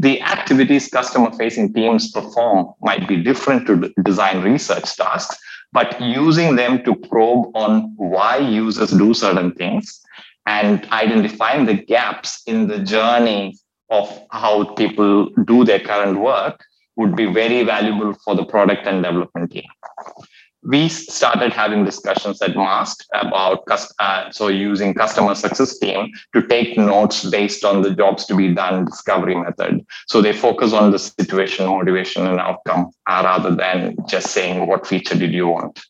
The 0.00 0.20
activities 0.20 0.88
customer-facing 0.88 1.72
teams 1.72 2.12
perform 2.12 2.74
might 2.82 3.08
be 3.08 3.22
different 3.22 3.66
to 3.68 3.90
design 4.04 4.42
research 4.42 4.96
tasks, 4.96 5.38
but 5.72 5.98
using 5.98 6.56
them 6.56 6.84
to 6.84 6.94
probe 6.94 7.56
on 7.56 7.94
why 7.96 8.36
users 8.36 8.90
do 8.90 9.14
certain 9.14 9.52
things 9.52 9.98
and 10.44 10.84
identifying 10.92 11.64
the 11.64 11.74
gaps 11.74 12.42
in 12.46 12.66
the 12.66 12.80
journey 12.80 13.58
of 13.88 14.26
how 14.30 14.74
people 14.74 15.30
do 15.44 15.64
their 15.64 15.80
current 15.80 16.18
work 16.18 16.62
would 16.96 17.14
be 17.14 17.26
very 17.26 17.62
valuable 17.62 18.14
for 18.24 18.34
the 18.34 18.44
product 18.44 18.86
and 18.86 19.02
development 19.02 19.52
team. 19.52 19.64
We 20.62 20.88
started 20.88 21.52
having 21.52 21.84
discussions 21.84 22.42
at 22.42 22.56
Mastt 22.56 23.04
about 23.14 23.62
uh, 24.00 24.30
so 24.32 24.48
using 24.48 24.94
customer 24.94 25.36
success 25.36 25.78
team 25.78 26.10
to 26.34 26.44
take 26.44 26.76
notes 26.76 27.24
based 27.30 27.64
on 27.64 27.82
the 27.82 27.94
jobs 27.94 28.26
to 28.26 28.34
be 28.34 28.52
done 28.52 28.86
discovery 28.86 29.36
method. 29.36 29.86
So 30.08 30.20
they 30.20 30.32
focus 30.32 30.72
on 30.72 30.90
the 30.90 30.98
situation, 30.98 31.66
motivation, 31.66 32.26
and 32.26 32.40
outcome 32.40 32.90
uh, 33.06 33.22
rather 33.24 33.54
than 33.54 33.96
just 34.08 34.32
saying 34.32 34.66
what 34.66 34.86
feature 34.86 35.14
did 35.14 35.32
you 35.32 35.46
want. 35.46 35.84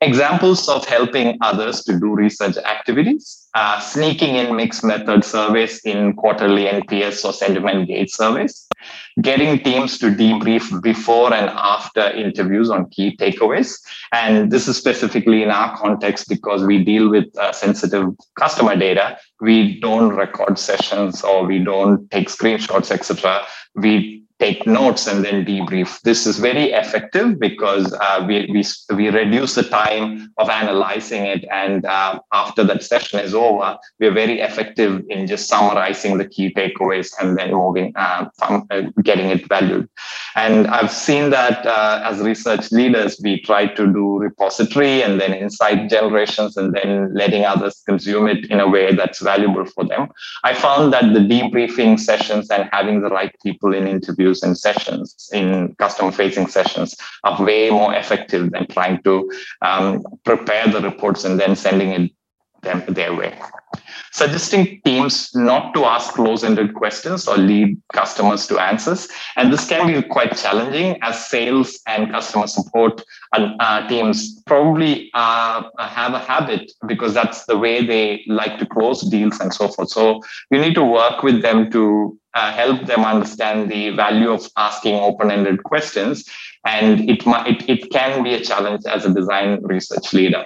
Examples 0.00 0.66
of 0.66 0.86
helping 0.86 1.36
others 1.42 1.84
to 1.84 2.00
do 2.00 2.14
research 2.14 2.56
activities, 2.56 3.39
uh, 3.54 3.80
sneaking 3.80 4.36
in 4.36 4.54
mixed 4.54 4.84
method 4.84 5.24
surveys 5.24 5.80
in 5.84 6.14
quarterly 6.14 6.66
NPS 6.66 7.24
or 7.24 7.32
sentiment 7.32 7.88
gauge 7.88 8.10
surveys, 8.10 8.68
getting 9.20 9.62
teams 9.62 9.98
to 9.98 10.06
debrief 10.06 10.80
before 10.82 11.32
and 11.34 11.50
after 11.50 12.10
interviews 12.10 12.70
on 12.70 12.88
key 12.90 13.16
takeaways. 13.16 13.80
And 14.12 14.52
this 14.52 14.68
is 14.68 14.76
specifically 14.76 15.42
in 15.42 15.50
our 15.50 15.76
context 15.76 16.28
because 16.28 16.64
we 16.64 16.84
deal 16.84 17.08
with 17.08 17.26
uh, 17.38 17.52
sensitive 17.52 18.08
customer 18.38 18.76
data. 18.76 19.18
We 19.40 19.80
don't 19.80 20.14
record 20.14 20.58
sessions 20.58 21.22
or 21.22 21.44
we 21.44 21.58
don't 21.58 22.10
take 22.10 22.28
screenshots, 22.28 22.90
etc. 22.90 23.44
We 23.74 24.24
take 24.40 24.66
notes 24.66 25.06
and 25.06 25.22
then 25.24 25.44
debrief. 25.44 26.00
This 26.00 26.26
is 26.26 26.38
very 26.38 26.72
effective 26.72 27.38
because 27.38 27.92
uh, 27.92 28.24
we, 28.26 28.48
we, 28.50 28.64
we 28.96 29.08
reduce 29.10 29.54
the 29.54 29.62
time 29.62 30.32
of 30.38 30.48
analyzing 30.48 31.26
it. 31.26 31.44
And 31.52 31.84
uh, 31.84 32.20
after 32.32 32.64
that 32.64 32.82
session 32.82 33.20
is 33.20 33.34
over, 33.34 33.76
we're 34.00 34.12
very 34.12 34.40
effective 34.40 35.04
in 35.10 35.26
just 35.26 35.46
summarizing 35.46 36.16
the 36.16 36.26
key 36.26 36.52
takeaways 36.54 37.12
and 37.20 37.36
then 37.36 37.52
moving, 37.52 37.92
uh, 37.96 38.30
from, 38.38 38.66
getting 39.02 39.26
it 39.26 39.46
valued. 39.46 39.88
And 40.34 40.66
I've 40.68 40.90
seen 40.90 41.30
that 41.30 41.66
uh, 41.66 42.00
as 42.04 42.20
research 42.20 42.72
leaders, 42.72 43.20
we 43.22 43.42
try 43.42 43.66
to 43.66 43.86
do 43.86 44.18
repository 44.18 45.02
and 45.02 45.20
then 45.20 45.34
insight 45.34 45.90
generations 45.90 46.56
and 46.56 46.74
then 46.74 47.12
letting 47.14 47.44
others 47.44 47.82
consume 47.86 48.26
it 48.26 48.50
in 48.50 48.60
a 48.60 48.68
way 48.68 48.94
that's 48.94 49.20
valuable 49.20 49.66
for 49.66 49.84
them. 49.84 50.08
I 50.44 50.54
found 50.54 50.94
that 50.94 51.12
the 51.12 51.20
debriefing 51.20 52.00
sessions 52.00 52.48
and 52.48 52.68
having 52.72 53.02
the 53.02 53.10
right 53.10 53.34
people 53.42 53.74
in 53.74 53.86
interviews 53.86 54.29
interviews 54.30 54.42
and 54.42 54.56
sessions 54.56 55.30
in 55.32 55.74
customer 55.78 56.12
facing 56.12 56.48
sessions 56.48 56.96
are 57.24 57.44
way 57.44 57.70
more 57.70 57.94
effective 57.94 58.50
than 58.52 58.66
trying 58.66 59.02
to 59.02 59.30
um, 59.62 60.02
prepare 60.24 60.68
the 60.68 60.80
reports 60.80 61.24
and 61.24 61.38
then 61.38 61.56
sending 61.56 61.90
it 61.90 62.10
them 62.62 62.82
their 62.88 63.14
way. 63.14 63.32
Suggesting 64.12 64.80
teams 64.84 65.34
not 65.34 65.72
to 65.74 65.84
ask 65.84 66.14
close-ended 66.14 66.74
questions 66.74 67.28
or 67.28 67.36
lead 67.36 67.80
customers 67.92 68.46
to 68.48 68.58
answers. 68.58 69.08
And 69.36 69.52
this 69.52 69.68
can 69.68 69.86
be 69.86 70.02
quite 70.02 70.36
challenging 70.36 70.98
as 71.02 71.26
sales 71.26 71.78
and 71.86 72.10
customer 72.10 72.48
support 72.48 73.02
uh, 73.32 73.86
teams 73.88 74.42
probably 74.42 75.10
uh, 75.14 75.62
have 75.78 76.14
a 76.14 76.18
habit 76.18 76.72
because 76.86 77.14
that's 77.14 77.44
the 77.44 77.56
way 77.56 77.86
they 77.86 78.24
like 78.26 78.58
to 78.58 78.66
close 78.66 79.02
deals 79.02 79.38
and 79.38 79.54
so 79.54 79.68
forth. 79.68 79.90
So 79.90 80.20
you 80.50 80.60
need 80.60 80.74
to 80.74 80.84
work 80.84 81.22
with 81.22 81.42
them 81.42 81.70
to 81.70 82.18
uh, 82.34 82.52
help 82.52 82.86
them 82.86 83.04
understand 83.04 83.70
the 83.70 83.90
value 83.90 84.30
of 84.30 84.48
asking 84.56 84.96
open-ended 84.96 85.62
questions. 85.62 86.28
And 86.64 87.08
it, 87.08 87.22
it, 87.24 87.68
it 87.68 87.90
can 87.90 88.22
be 88.24 88.34
a 88.34 88.40
challenge 88.40 88.82
as 88.86 89.04
a 89.04 89.14
design 89.14 89.62
research 89.62 90.12
leader 90.12 90.44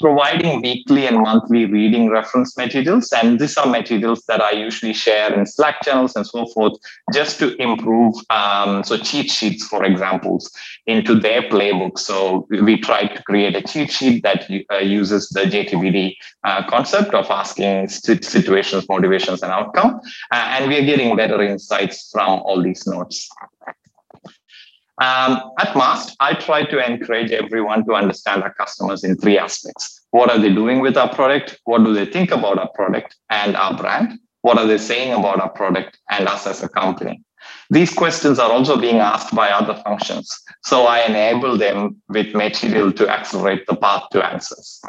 providing 0.00 0.62
weekly 0.62 1.06
and 1.06 1.18
monthly 1.18 1.64
reading 1.64 2.10
reference 2.10 2.56
materials. 2.56 3.12
And 3.12 3.38
these 3.38 3.56
are 3.56 3.66
materials 3.66 4.22
that 4.28 4.40
I 4.40 4.52
usually 4.52 4.92
share 4.92 5.32
in 5.32 5.46
Slack 5.46 5.82
channels 5.82 6.16
and 6.16 6.26
so 6.26 6.46
forth, 6.46 6.74
just 7.12 7.38
to 7.40 7.54
improve. 7.60 8.14
Um, 8.30 8.84
so 8.84 8.96
cheat 8.96 9.30
sheets, 9.30 9.66
for 9.66 9.84
examples, 9.84 10.50
into 10.86 11.18
their 11.18 11.42
playbook. 11.42 11.98
So 11.98 12.46
we 12.50 12.78
try 12.78 13.06
to 13.06 13.22
create 13.24 13.56
a 13.56 13.62
cheat 13.62 13.90
sheet 13.90 14.22
that 14.22 14.48
uh, 14.72 14.78
uses 14.78 15.28
the 15.30 15.40
JTBD 15.40 16.16
uh, 16.44 16.66
concept 16.68 17.14
of 17.14 17.30
asking 17.30 17.88
situations, 17.88 18.88
motivations, 18.88 19.42
and 19.42 19.52
outcome. 19.52 20.00
Uh, 20.30 20.56
and 20.58 20.68
we 20.68 20.78
are 20.78 20.84
getting 20.84 21.16
better 21.16 21.40
insights 21.42 22.10
from 22.10 22.40
all 22.40 22.62
these 22.62 22.86
notes. 22.86 23.28
Um, 25.00 25.52
at 25.60 25.74
Mastt, 25.74 26.16
I 26.18 26.34
try 26.34 26.64
to 26.64 26.84
encourage 26.84 27.30
everyone 27.30 27.84
to 27.86 27.94
understand 27.94 28.42
our 28.42 28.52
customers 28.54 29.04
in 29.04 29.16
three 29.16 29.38
aspects. 29.38 30.00
What 30.10 30.28
are 30.30 30.38
they 30.38 30.52
doing 30.52 30.80
with 30.80 30.96
our 30.96 31.12
product? 31.14 31.60
What 31.64 31.84
do 31.84 31.94
they 31.94 32.06
think 32.06 32.32
about 32.32 32.58
our 32.58 32.68
product 32.74 33.14
and 33.30 33.54
our 33.56 33.76
brand? 33.76 34.18
What 34.42 34.58
are 34.58 34.66
they 34.66 34.78
saying 34.78 35.12
about 35.12 35.40
our 35.40 35.50
product 35.50 35.98
and 36.10 36.26
us 36.26 36.46
as 36.46 36.62
a 36.64 36.68
company? 36.68 37.22
These 37.70 37.94
questions 37.94 38.38
are 38.38 38.50
also 38.50 38.76
being 38.76 38.98
asked 38.98 39.34
by 39.34 39.50
other 39.50 39.80
functions. 39.84 40.36
So 40.64 40.86
I 40.86 41.06
enable 41.06 41.56
them 41.56 42.02
with 42.08 42.34
material 42.34 42.92
to 42.92 43.08
accelerate 43.08 43.66
the 43.66 43.76
path 43.76 44.04
to 44.12 44.26
answers. 44.26 44.80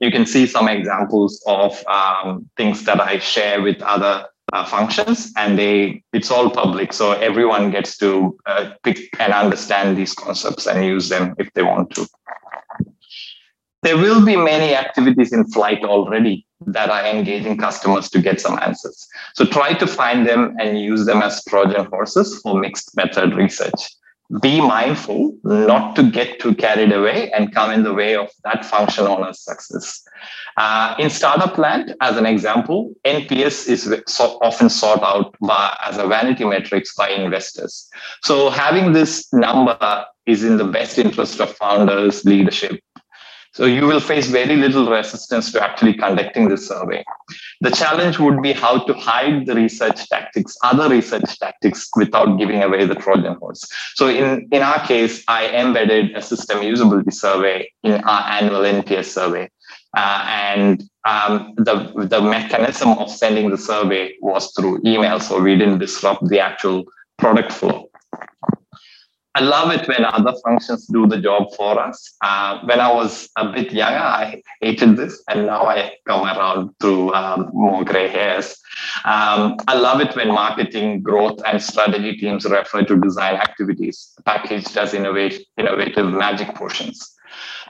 You 0.00 0.10
can 0.10 0.26
see 0.26 0.46
some 0.46 0.68
examples 0.68 1.40
of 1.46 1.80
um, 1.86 2.50
things 2.56 2.84
that 2.84 3.00
I 3.00 3.18
share 3.18 3.62
with 3.62 3.80
other 3.82 4.26
uh, 4.52 4.64
functions 4.64 5.32
and 5.36 5.58
they 5.58 6.02
it's 6.12 6.30
all 6.30 6.50
public. 6.50 6.92
So 6.92 7.12
everyone 7.12 7.70
gets 7.70 7.96
to 7.98 8.38
uh, 8.46 8.70
pick 8.82 9.08
and 9.18 9.32
understand 9.32 9.96
these 9.96 10.14
concepts 10.14 10.66
and 10.66 10.84
use 10.84 11.08
them 11.08 11.34
if 11.38 11.52
they 11.54 11.62
want 11.62 11.90
to. 11.94 12.06
There 13.82 13.96
will 13.96 14.24
be 14.24 14.36
many 14.36 14.74
activities 14.76 15.32
in 15.32 15.44
flight 15.46 15.84
already 15.84 16.46
that 16.66 16.88
are 16.88 17.04
engaging 17.04 17.56
customers 17.56 18.08
to 18.10 18.20
get 18.20 18.40
some 18.40 18.58
answers. 18.60 19.08
So 19.34 19.44
try 19.44 19.74
to 19.74 19.86
find 19.86 20.24
them 20.24 20.54
and 20.60 20.78
use 20.78 21.04
them 21.04 21.20
as 21.20 21.42
trojan 21.44 21.86
horses 21.86 22.40
for 22.40 22.60
mixed 22.60 22.96
method 22.96 23.34
research 23.34 23.82
be 24.40 24.60
mindful 24.60 25.36
not 25.44 25.94
to 25.96 26.10
get 26.10 26.40
too 26.40 26.54
carried 26.54 26.92
away 26.92 27.30
and 27.32 27.52
come 27.52 27.70
in 27.70 27.82
the 27.82 27.92
way 27.92 28.16
of 28.16 28.30
that 28.44 28.64
function 28.64 29.06
owner's 29.06 29.40
success. 29.40 30.02
Uh, 30.56 30.94
in 30.98 31.10
startup 31.10 31.58
land, 31.58 31.94
as 32.00 32.16
an 32.16 32.26
example, 32.26 32.94
NPS 33.04 33.68
is 33.68 33.94
so 34.06 34.38
often 34.42 34.68
sought 34.68 35.02
out 35.02 35.34
by, 35.40 35.76
as 35.84 35.98
a 35.98 36.06
vanity 36.06 36.44
metrics 36.44 36.94
by 36.94 37.10
investors. 37.10 37.88
So 38.22 38.50
having 38.50 38.92
this 38.92 39.30
number 39.32 40.04
is 40.26 40.44
in 40.44 40.56
the 40.56 40.64
best 40.64 40.98
interest 40.98 41.40
of 41.40 41.54
founders, 41.56 42.24
leadership, 42.24 42.80
so 43.52 43.66
you 43.66 43.86
will 43.86 44.00
face 44.00 44.28
very 44.28 44.56
little 44.56 44.90
resistance 44.90 45.52
to 45.52 45.62
actually 45.62 45.94
conducting 45.94 46.48
this 46.48 46.66
survey. 46.66 47.04
The 47.60 47.70
challenge 47.70 48.18
would 48.18 48.40
be 48.40 48.52
how 48.52 48.84
to 48.84 48.94
hide 48.94 49.44
the 49.44 49.54
research 49.54 50.08
tactics, 50.08 50.56
other 50.62 50.88
research 50.88 51.38
tactics, 51.38 51.90
without 51.94 52.38
giving 52.38 52.62
away 52.62 52.86
the 52.86 52.94
Trojan 52.94 53.34
horse. 53.34 53.64
So 53.94 54.08
in, 54.08 54.48
in 54.50 54.62
our 54.62 54.84
case, 54.86 55.22
I 55.28 55.48
embedded 55.48 56.16
a 56.16 56.22
system 56.22 56.60
usability 56.60 57.12
survey 57.12 57.70
in 57.82 58.02
our 58.04 58.22
annual 58.30 58.62
NPS 58.62 59.06
survey. 59.06 59.50
Uh, 59.94 60.24
and 60.26 60.88
um, 61.04 61.52
the, 61.58 61.92
the 62.08 62.22
mechanism 62.22 62.90
of 62.90 63.10
sending 63.10 63.50
the 63.50 63.58
survey 63.58 64.14
was 64.22 64.50
through 64.52 64.80
email. 64.86 65.20
So 65.20 65.40
we 65.42 65.56
didn't 65.58 65.78
disrupt 65.78 66.26
the 66.28 66.40
actual 66.40 66.84
product 67.18 67.52
flow. 67.52 67.90
I 69.34 69.40
love 69.40 69.72
it 69.72 69.88
when 69.88 70.04
other 70.04 70.34
functions 70.44 70.86
do 70.88 71.06
the 71.06 71.18
job 71.18 71.54
for 71.56 71.80
us. 71.80 72.14
Uh, 72.20 72.60
when 72.64 72.80
I 72.80 72.92
was 72.92 73.30
a 73.36 73.50
bit 73.50 73.72
younger, 73.72 73.96
I 73.96 74.42
hated 74.60 74.98
this, 74.98 75.22
and 75.28 75.46
now 75.46 75.64
I 75.64 75.92
come 76.06 76.24
around 76.26 76.74
through 76.80 77.14
um, 77.14 77.50
more 77.54 77.82
gray 77.82 78.08
hairs. 78.08 78.58
Um, 79.06 79.56
I 79.68 79.74
love 79.74 80.02
it 80.02 80.14
when 80.16 80.28
marketing, 80.28 81.02
growth, 81.02 81.40
and 81.46 81.62
strategy 81.62 82.16
teams 82.18 82.44
refer 82.44 82.82
to 82.82 83.00
design 83.00 83.36
activities 83.36 84.12
packaged 84.26 84.76
as 84.76 84.92
innovative, 84.92 85.42
innovative 85.56 86.12
magic 86.12 86.54
potions. 86.54 87.14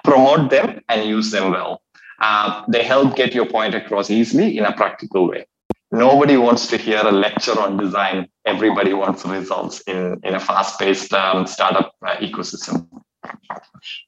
Promote 0.03 0.51
them 0.51 0.81
and 0.89 1.09
use 1.09 1.31
them 1.31 1.53
well. 1.53 1.81
Uh, 2.19 2.65
they 2.69 2.83
help 2.83 3.15
get 3.15 3.35
your 3.35 3.47
point 3.47 3.75
across 3.75 4.11
easily 4.11 4.59
in 4.59 4.65
a 4.65 4.73
practical 4.73 5.29
way 5.29 5.47
nobody 5.93 6.37
wants 6.37 6.67
to 6.69 6.77
hear 6.77 7.01
a 7.01 7.13
lecture 7.13 7.59
on 7.61 7.77
design. 7.77 8.29
Everybody 8.47 8.93
wants 8.95 9.25
results 9.25 9.83
in, 9.83 10.19
in 10.25 10.35
a 10.35 10.41
fast 10.41 10.81
paced 10.81 11.13
um, 11.13 11.47
startup 11.47 11.95
uh, 12.05 12.17
ecosystem. 12.17 12.89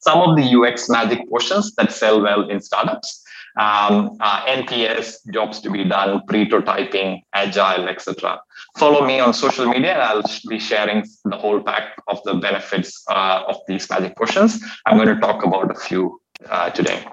Some 0.00 0.18
of 0.18 0.36
the 0.36 0.60
UX 0.60 0.88
magic 0.88 1.28
potions 1.30 1.74
that 1.76 1.92
sell 1.92 2.20
well 2.20 2.48
in 2.48 2.60
startups 2.60 3.24
um, 3.56 4.16
uh, 4.20 4.44
NPS, 4.46 5.30
jobs 5.32 5.60
to 5.60 5.70
be 5.70 5.84
done, 5.84 6.20
prototyping, 6.28 7.22
agile, 7.32 7.88
etc. 7.88 8.40
Follow 8.76 9.06
me 9.06 9.20
on 9.20 9.32
social 9.32 9.66
media, 9.66 9.92
and 9.92 10.02
I'll 10.02 10.22
be 10.48 10.58
sharing 10.58 11.04
the 11.24 11.36
whole 11.36 11.62
pack 11.62 11.94
of 12.08 12.20
the 12.24 12.34
benefits 12.34 13.02
uh, 13.08 13.44
of 13.46 13.56
these 13.68 13.88
magic 13.88 14.16
potions. 14.16 14.60
I'm 14.86 14.96
going 14.96 15.14
to 15.14 15.20
talk 15.20 15.44
about 15.44 15.70
a 15.70 15.78
few 15.78 16.20
uh, 16.48 16.70
today. 16.70 17.04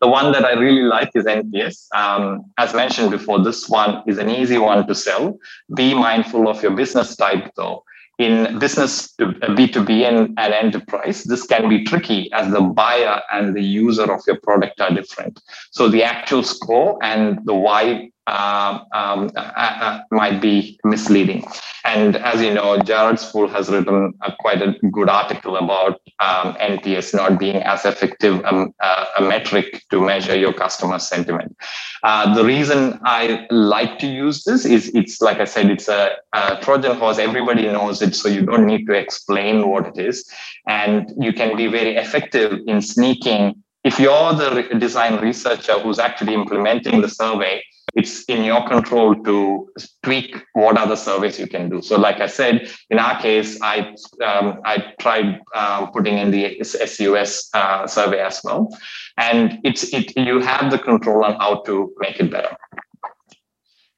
The 0.00 0.08
one 0.08 0.32
that 0.32 0.44
I 0.44 0.52
really 0.52 0.82
like 0.82 1.10
is 1.14 1.24
NPS. 1.24 1.86
Um, 1.94 2.50
as 2.58 2.74
mentioned 2.74 3.10
before, 3.10 3.42
this 3.42 3.68
one 3.68 4.02
is 4.06 4.18
an 4.18 4.28
easy 4.28 4.58
one 4.58 4.86
to 4.86 4.94
sell. 4.94 5.38
Be 5.74 5.94
mindful 5.94 6.48
of 6.48 6.62
your 6.62 6.72
business 6.72 7.16
type, 7.16 7.52
though. 7.56 7.84
In 8.18 8.58
business 8.60 9.12
to 9.14 9.26
B2B 9.26 10.08
and, 10.08 10.38
and 10.38 10.54
enterprise, 10.54 11.24
this 11.24 11.46
can 11.46 11.68
be 11.68 11.84
tricky 11.84 12.30
as 12.32 12.52
the 12.52 12.60
buyer 12.60 13.20
and 13.32 13.56
the 13.56 13.62
user 13.62 14.12
of 14.12 14.22
your 14.26 14.38
product 14.40 14.80
are 14.80 14.94
different. 14.94 15.40
So 15.72 15.88
the 15.88 16.04
actual 16.04 16.44
score 16.44 16.98
and 17.02 17.40
the 17.44 17.54
why 17.54 18.10
uh, 18.26 18.78
um, 18.92 19.30
uh, 19.36 19.52
uh, 19.56 20.00
might 20.10 20.40
be 20.40 20.78
misleading. 20.84 21.44
And 21.84 22.16
as 22.16 22.40
you 22.40 22.54
know, 22.54 22.78
Jared 22.78 23.18
Spool 23.18 23.48
has 23.48 23.68
written 23.68 24.14
a, 24.22 24.34
quite 24.40 24.62
a 24.62 24.74
good 24.90 25.10
article 25.10 25.56
about 25.56 26.00
um, 26.20 26.54
NPS 26.54 27.14
not 27.14 27.38
being 27.38 27.56
as 27.56 27.84
effective 27.84 28.42
um, 28.46 28.72
uh, 28.80 29.04
a 29.18 29.22
metric 29.22 29.82
to 29.90 30.00
measure 30.00 30.34
your 30.34 30.54
customer 30.54 30.98
sentiment. 30.98 31.54
Uh, 32.02 32.34
the 32.34 32.44
reason 32.44 32.98
I 33.04 33.46
like 33.50 33.98
to 33.98 34.06
use 34.06 34.44
this 34.44 34.64
is 34.64 34.88
it's 34.94 35.20
like 35.20 35.40
I 35.40 35.44
said, 35.44 35.70
it's 35.70 35.88
a, 35.88 36.16
a 36.32 36.58
Trojan 36.62 36.96
horse. 36.96 37.18
Everybody 37.18 37.64
knows 37.64 38.00
it, 38.00 38.14
so 38.14 38.28
you 38.28 38.40
don't 38.40 38.66
need 38.66 38.86
to 38.86 38.94
explain 38.94 39.68
what 39.68 39.86
it 39.86 39.98
is, 39.98 40.26
and 40.66 41.12
you 41.18 41.32
can 41.34 41.56
be 41.56 41.66
very 41.66 41.96
effective 41.96 42.60
in 42.66 42.80
sneaking 42.80 43.62
if 43.84 44.00
you're 44.00 44.32
the 44.32 44.66
design 44.78 45.20
researcher 45.20 45.78
who's 45.78 45.98
actually 45.98 46.32
implementing 46.32 47.02
the 47.02 47.08
survey, 47.08 47.62
it's 47.94 48.24
in 48.24 48.44
your 48.44 48.66
control 48.66 49.14
to 49.24 49.68
tweak 50.02 50.36
what 50.52 50.76
other 50.76 50.96
surveys 50.96 51.38
you 51.38 51.46
can 51.46 51.68
do. 51.68 51.80
So, 51.80 51.98
like 51.98 52.20
I 52.20 52.26
said, 52.26 52.68
in 52.90 52.98
our 52.98 53.20
case, 53.20 53.58
I 53.62 53.94
um, 54.24 54.60
I 54.64 54.92
tried 55.00 55.40
uh, 55.54 55.86
putting 55.86 56.18
in 56.18 56.30
the 56.30 56.62
SUS 56.62 57.50
uh, 57.54 57.86
survey 57.86 58.20
as 58.20 58.40
well, 58.42 58.76
and 59.16 59.58
it's 59.64 59.92
it 59.92 60.16
you 60.16 60.40
have 60.40 60.70
the 60.70 60.78
control 60.78 61.24
on 61.24 61.34
how 61.36 61.62
to 61.62 61.92
make 61.98 62.20
it 62.20 62.30
better. 62.30 62.56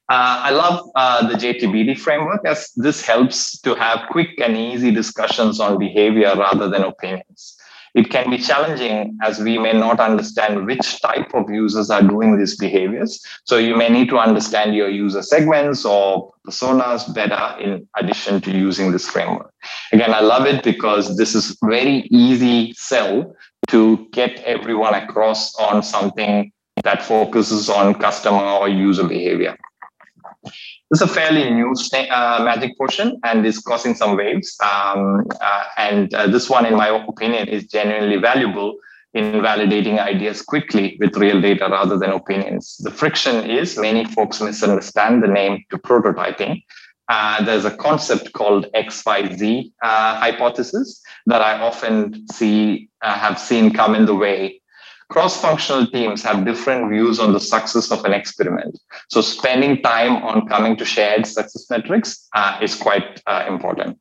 Uh, 0.09 0.39
I 0.41 0.51
love 0.51 0.89
uh, 0.95 1.27
the 1.27 1.33
JTBD 1.33 1.99
framework 1.99 2.45
as 2.45 2.71
this 2.77 3.01
helps 3.01 3.59
to 3.61 3.75
have 3.75 4.07
quick 4.09 4.39
and 4.39 4.55
easy 4.55 4.89
discussions 4.89 5.59
on 5.59 5.77
behavior 5.77 6.33
rather 6.37 6.69
than 6.69 6.83
opinions 6.83 7.56
it 7.97 8.11
can 8.11 8.29
be 8.29 8.37
challenging 8.37 9.17
as 9.23 9.39
we 9.39 9.57
may 9.57 9.73
not 9.73 9.99
understand 9.99 10.67
which 10.67 11.01
type 11.01 11.33
of 11.33 11.49
users 11.49 11.89
are 11.89 12.03
doing 12.03 12.37
these 12.37 12.55
behaviors. 12.55 13.19
So 13.45 13.57
you 13.57 13.75
may 13.75 13.89
need 13.89 14.09
to 14.09 14.19
understand 14.19 14.75
your 14.75 14.87
user 14.87 15.23
segments 15.23 15.83
or 15.83 16.31
personas 16.45 17.11
better 17.11 17.59
in 17.59 17.87
addition 17.97 18.39
to 18.41 18.51
using 18.51 18.91
this 18.91 19.09
framework. 19.09 19.51
Again, 19.91 20.13
I 20.13 20.19
love 20.19 20.45
it 20.45 20.63
because 20.63 21.17
this 21.17 21.33
is 21.33 21.57
very 21.63 22.07
easy 22.11 22.71
sell 22.73 23.35
to 23.69 24.07
get 24.11 24.41
everyone 24.41 24.93
across 24.93 25.55
on 25.55 25.81
something 25.81 26.51
that 26.83 27.01
focuses 27.01 27.67
on 27.67 27.95
customer 27.95 28.43
or 28.43 28.69
user 28.69 29.07
behavior. 29.07 29.57
This 30.89 31.01
is 31.01 31.09
a 31.09 31.13
fairly 31.13 31.49
new 31.49 31.73
uh, 31.93 32.41
magic 32.43 32.77
potion 32.77 33.19
and 33.23 33.45
is 33.45 33.59
causing 33.59 33.93
some 33.93 34.15
waves. 34.15 34.55
Um, 34.63 35.25
uh, 35.41 35.63
and 35.77 36.13
uh, 36.13 36.27
this 36.27 36.49
one, 36.49 36.65
in 36.65 36.75
my 36.75 36.89
opinion, 36.89 37.47
is 37.49 37.65
genuinely 37.65 38.17
valuable 38.17 38.77
in 39.13 39.33
validating 39.41 39.99
ideas 39.99 40.41
quickly 40.41 40.97
with 40.99 41.17
real 41.17 41.41
data 41.41 41.67
rather 41.69 41.97
than 41.97 42.11
opinions. 42.11 42.77
The 42.79 42.91
friction 42.91 43.49
is 43.49 43.77
many 43.77 44.05
folks 44.05 44.39
misunderstand 44.41 45.23
the 45.23 45.27
name 45.27 45.65
to 45.71 45.77
prototyping. 45.77 46.63
Uh, 47.09 47.43
there's 47.43 47.65
a 47.65 47.75
concept 47.75 48.33
called 48.33 48.67
XYZ 48.75 49.71
uh, 49.81 50.19
hypothesis 50.19 51.01
that 51.25 51.41
I 51.41 51.59
often 51.59 52.27
see 52.33 52.89
uh, 53.01 53.13
have 53.13 53.39
seen 53.39 53.73
come 53.73 53.95
in 53.95 54.05
the 54.05 54.15
way 54.15 54.61
cross-functional 55.09 55.87
teams 55.87 56.21
have 56.23 56.45
different 56.45 56.89
views 56.89 57.19
on 57.19 57.33
the 57.33 57.39
success 57.39 57.91
of 57.91 58.03
an 58.05 58.13
experiment. 58.13 58.77
So 59.09 59.21
spending 59.21 59.81
time 59.81 60.17
on 60.17 60.47
coming 60.47 60.75
to 60.77 60.85
shared 60.85 61.25
success 61.25 61.69
metrics 61.69 62.27
uh, 62.33 62.59
is 62.61 62.75
quite 62.75 63.21
uh, 63.25 63.45
important. 63.47 63.99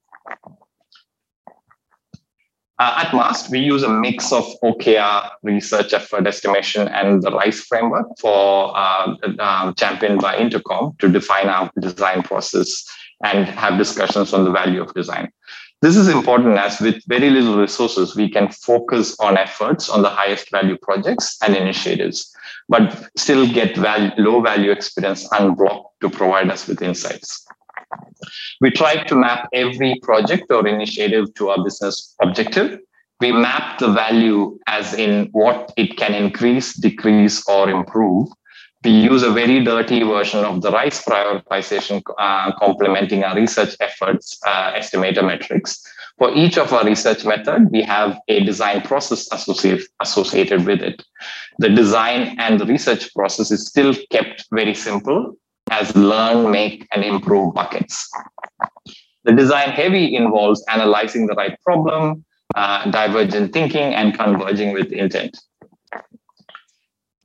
Uh, 2.78 3.04
at 3.04 3.12
Mastt, 3.12 3.50
we 3.50 3.58
use 3.58 3.82
a 3.82 3.88
mix 3.88 4.32
of 4.32 4.44
OKR 4.62 5.30
research 5.42 5.94
effort 5.94 6.26
estimation 6.26 6.88
and 6.88 7.22
the 7.22 7.30
RICE 7.30 7.64
framework 7.64 8.06
for 8.20 8.76
uh, 8.76 9.14
um, 9.38 9.74
championed 9.76 10.20
by 10.20 10.36
Intercom 10.36 10.94
to 10.98 11.08
define 11.08 11.48
our 11.48 11.70
design 11.80 12.22
process 12.22 12.84
and 13.24 13.46
have 13.46 13.78
discussions 13.78 14.34
on 14.34 14.44
the 14.44 14.50
value 14.50 14.82
of 14.82 14.92
design. 14.92 15.32
This 15.82 15.96
is 15.96 16.08
important 16.08 16.56
as 16.56 16.80
with 16.80 17.04
very 17.06 17.28
little 17.28 17.58
resources, 17.58 18.16
we 18.16 18.30
can 18.30 18.50
focus 18.50 19.14
on 19.20 19.36
efforts 19.36 19.90
on 19.90 20.00
the 20.02 20.08
highest 20.08 20.50
value 20.50 20.78
projects 20.80 21.36
and 21.42 21.54
initiatives, 21.54 22.34
but 22.68 23.10
still 23.16 23.46
get 23.46 23.76
value, 23.76 24.10
low 24.16 24.40
value 24.40 24.70
experience 24.70 25.28
unblocked 25.32 26.00
to 26.00 26.08
provide 26.08 26.50
us 26.50 26.66
with 26.66 26.80
insights. 26.80 27.46
We 28.62 28.70
try 28.70 29.02
to 29.04 29.14
map 29.14 29.48
every 29.52 30.00
project 30.02 30.50
or 30.50 30.66
initiative 30.66 31.34
to 31.34 31.50
our 31.50 31.62
business 31.62 32.14
objective. 32.22 32.80
We 33.20 33.32
map 33.32 33.78
the 33.78 33.92
value 33.92 34.58
as 34.66 34.94
in 34.94 35.28
what 35.32 35.72
it 35.76 35.98
can 35.98 36.14
increase, 36.14 36.72
decrease, 36.72 37.46
or 37.48 37.68
improve 37.68 38.28
we 38.86 38.92
use 38.92 39.24
a 39.24 39.32
very 39.32 39.64
dirty 39.64 40.04
version 40.04 40.44
of 40.44 40.62
the 40.62 40.70
RICE 40.70 41.04
prioritization 41.04 42.00
uh, 42.18 42.52
complementing 42.56 43.24
our 43.24 43.34
research 43.34 43.74
efforts 43.80 44.38
uh, 44.46 44.74
estimator 44.74 45.26
metrics. 45.26 45.82
For 46.18 46.32
each 46.32 46.56
of 46.56 46.72
our 46.72 46.84
research 46.84 47.24
method, 47.24 47.68
we 47.72 47.82
have 47.82 48.16
a 48.28 48.44
design 48.44 48.82
process 48.82 49.28
associated, 49.32 50.66
with 50.66 50.82
it. 50.82 51.02
The 51.58 51.68
design 51.68 52.36
and 52.38 52.60
the 52.60 52.64
research 52.64 53.12
process 53.12 53.50
is 53.50 53.66
still 53.66 53.92
kept 54.12 54.44
very 54.52 54.74
simple 54.74 55.34
as 55.72 55.94
learn, 55.96 56.52
make, 56.52 56.86
and 56.92 57.04
improve 57.04 57.54
buckets. 57.54 58.08
The 59.24 59.32
design 59.32 59.70
heavy 59.70 60.14
involves 60.14 60.64
analyzing 60.68 61.26
the 61.26 61.34
right 61.34 61.58
problem, 61.64 62.24
uh, 62.54 62.88
divergent 62.88 63.52
thinking, 63.52 63.94
and 63.94 64.16
converging 64.16 64.72
with 64.72 64.92
intent. 64.92 65.36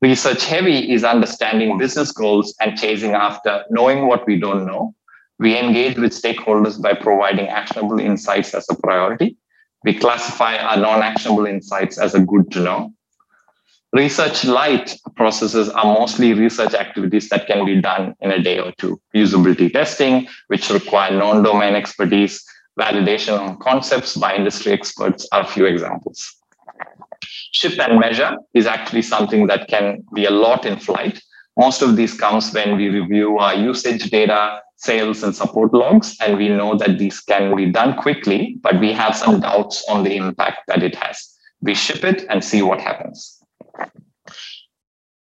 Research 0.01 0.45
heavy 0.45 0.91
is 0.91 1.03
understanding 1.03 1.77
business 1.77 2.11
goals 2.11 2.55
and 2.59 2.75
chasing 2.75 3.11
after 3.11 3.63
knowing 3.69 4.07
what 4.07 4.25
we 4.25 4.39
don't 4.39 4.65
know. 4.65 4.95
We 5.37 5.55
engage 5.55 5.95
with 5.97 6.11
stakeholders 6.11 6.81
by 6.81 6.95
providing 6.95 7.49
actionable 7.49 7.99
insights 7.99 8.55
as 8.55 8.65
a 8.71 8.75
priority. 8.75 9.37
We 9.83 9.93
classify 9.93 10.57
our 10.57 10.77
non 10.77 11.03
actionable 11.03 11.45
insights 11.45 11.99
as 11.99 12.15
a 12.15 12.19
good 12.19 12.49
to 12.51 12.61
know. 12.61 12.93
Research 13.93 14.43
light 14.43 14.97
processes 15.15 15.69
are 15.69 15.85
mostly 15.85 16.33
research 16.33 16.73
activities 16.73 17.29
that 17.29 17.45
can 17.45 17.63
be 17.63 17.79
done 17.79 18.15
in 18.21 18.31
a 18.31 18.41
day 18.41 18.57
or 18.57 18.71
two. 18.79 18.99
Usability 19.15 19.71
testing, 19.71 20.27
which 20.47 20.71
require 20.71 21.11
non 21.11 21.43
domain 21.43 21.75
expertise, 21.75 22.43
validation 22.79 23.39
on 23.39 23.57
concepts 23.57 24.17
by 24.17 24.35
industry 24.35 24.71
experts 24.71 25.27
are 25.31 25.41
a 25.41 25.47
few 25.47 25.67
examples 25.67 26.40
ship 27.53 27.79
and 27.79 27.99
measure 27.99 28.37
is 28.53 28.65
actually 28.65 29.01
something 29.01 29.47
that 29.47 29.67
can 29.67 30.03
be 30.13 30.25
a 30.25 30.31
lot 30.31 30.65
in 30.65 30.77
flight. 30.77 31.21
Most 31.57 31.81
of 31.81 31.95
these 31.95 32.13
comes 32.13 32.53
when 32.53 32.77
we 32.77 32.89
review 32.89 33.37
our 33.37 33.53
usage 33.53 34.09
data, 34.09 34.61
sales 34.77 35.21
and 35.21 35.35
support 35.35 35.73
logs, 35.73 36.15
and 36.21 36.37
we 36.37 36.49
know 36.49 36.75
that 36.77 36.97
these 36.97 37.19
can 37.19 37.55
be 37.55 37.71
done 37.71 37.95
quickly, 37.97 38.57
but 38.61 38.79
we 38.79 38.91
have 38.93 39.15
some 39.15 39.39
doubts 39.39 39.85
on 39.89 40.03
the 40.03 40.15
impact 40.15 40.61
that 40.67 40.81
it 40.81 40.95
has. 40.95 41.35
We 41.61 41.75
ship 41.75 42.03
it 42.03 42.25
and 42.29 42.43
see 42.43 42.61
what 42.61 42.81
happens. 42.81 43.37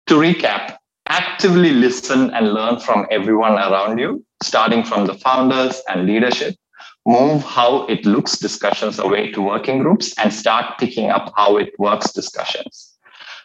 To 0.06 0.14
recap, 0.14 0.76
actively 1.08 1.70
listen 1.70 2.30
and 2.30 2.54
learn 2.54 2.78
from 2.78 3.06
everyone 3.10 3.54
around 3.54 3.98
you, 3.98 4.24
starting 4.42 4.84
from 4.84 5.06
the 5.06 5.14
founders 5.14 5.82
and 5.88 6.06
leadership. 6.06 6.54
Move 7.04 7.42
how 7.42 7.86
it 7.86 8.06
looks 8.06 8.38
discussions 8.38 8.98
away 8.98 9.32
to 9.32 9.42
working 9.42 9.78
groups 9.80 10.14
and 10.18 10.32
start 10.32 10.78
picking 10.78 11.10
up 11.10 11.32
how 11.36 11.56
it 11.56 11.74
works 11.78 12.12
discussions. 12.12 12.96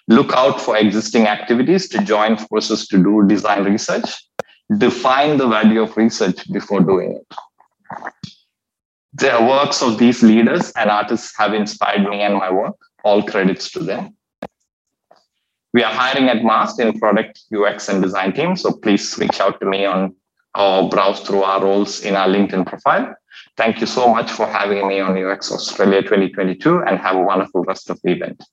Look 0.08 0.32
out 0.34 0.62
for 0.62 0.78
existing 0.78 1.28
activities 1.28 1.90
to 1.90 2.04
join 2.04 2.38
forces 2.38 2.88
to 2.90 2.98
do 2.98 3.26
design 3.28 3.64
research. 3.64 4.10
Define 4.78 5.38
the 5.38 5.48
value 5.48 5.82
of 5.82 5.98
research 5.98 6.52
before 6.52 6.82
doing 6.82 7.14
it. 7.14 7.38
The 9.14 9.38
works 9.42 9.82
of 9.82 9.98
these 9.98 10.22
leaders 10.22 10.72
and 10.74 10.90
artists 10.90 11.36
have 11.38 11.54
inspired 11.54 12.08
me 12.08 12.22
and 12.22 12.36
my 12.36 12.52
work. 12.52 12.76
All 13.04 13.24
credits 13.24 13.72
to 13.72 13.80
them. 13.80 14.16
We 15.74 15.84
are 15.84 15.94
hiring 15.94 16.30
at 16.30 16.38
Mastt 16.38 16.80
in 16.80 17.00
product 17.00 17.42
UX 17.54 17.90
and 17.90 18.02
design 18.02 18.34
team. 18.34 18.56
So 18.56 18.74
please 18.74 19.18
reach 19.18 19.40
out 19.40 19.60
to 19.60 19.66
me 19.66 19.86
on 19.86 20.16
or 20.58 20.90
browse 20.90 21.20
through 21.22 21.44
our 21.44 21.62
roles 21.62 22.02
in 22.02 22.16
our 22.16 22.28
LinkedIn 22.28 22.66
profile. 22.66 23.16
Thank 23.58 23.82
you 23.82 23.88
so 23.88 24.08
much 24.08 24.32
for 24.32 24.46
having 24.46 24.88
me 24.88 25.00
on 25.00 25.18
UX 25.18 25.52
Australia 25.52 26.04
2022 26.04 26.84
and 26.84 27.00
have 27.00 27.16
a 27.16 27.22
wonderful 27.22 27.64
rest 27.64 27.90
of 27.90 28.00
the 28.04 28.12
event. 28.12 28.44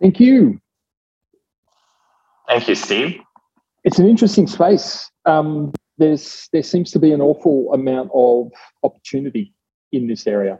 Thank 0.00 0.20
you. 0.20 0.60
Thank 2.46 2.68
you, 2.68 2.74
Steve. 2.74 3.20
It's 3.84 3.98
an 3.98 4.06
interesting 4.06 4.46
space. 4.46 5.10
Um, 5.24 5.72
there's 5.96 6.48
there 6.52 6.62
seems 6.62 6.90
to 6.92 6.98
be 6.98 7.12
an 7.12 7.20
awful 7.20 7.72
amount 7.72 8.10
of 8.14 8.52
opportunity 8.82 9.54
in 9.92 10.06
this 10.06 10.26
area. 10.26 10.58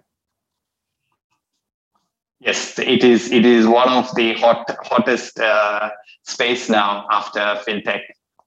Yes, 2.41 2.79
it 2.79 3.05
is. 3.05 3.31
It 3.31 3.45
is 3.45 3.67
one 3.67 3.89
of 3.89 4.15
the 4.15 4.35
hot 4.35 4.77
hottest 4.83 5.39
uh, 5.39 5.91
space 6.23 6.69
now 6.69 7.07
after 7.11 7.41
fintech 7.67 8.01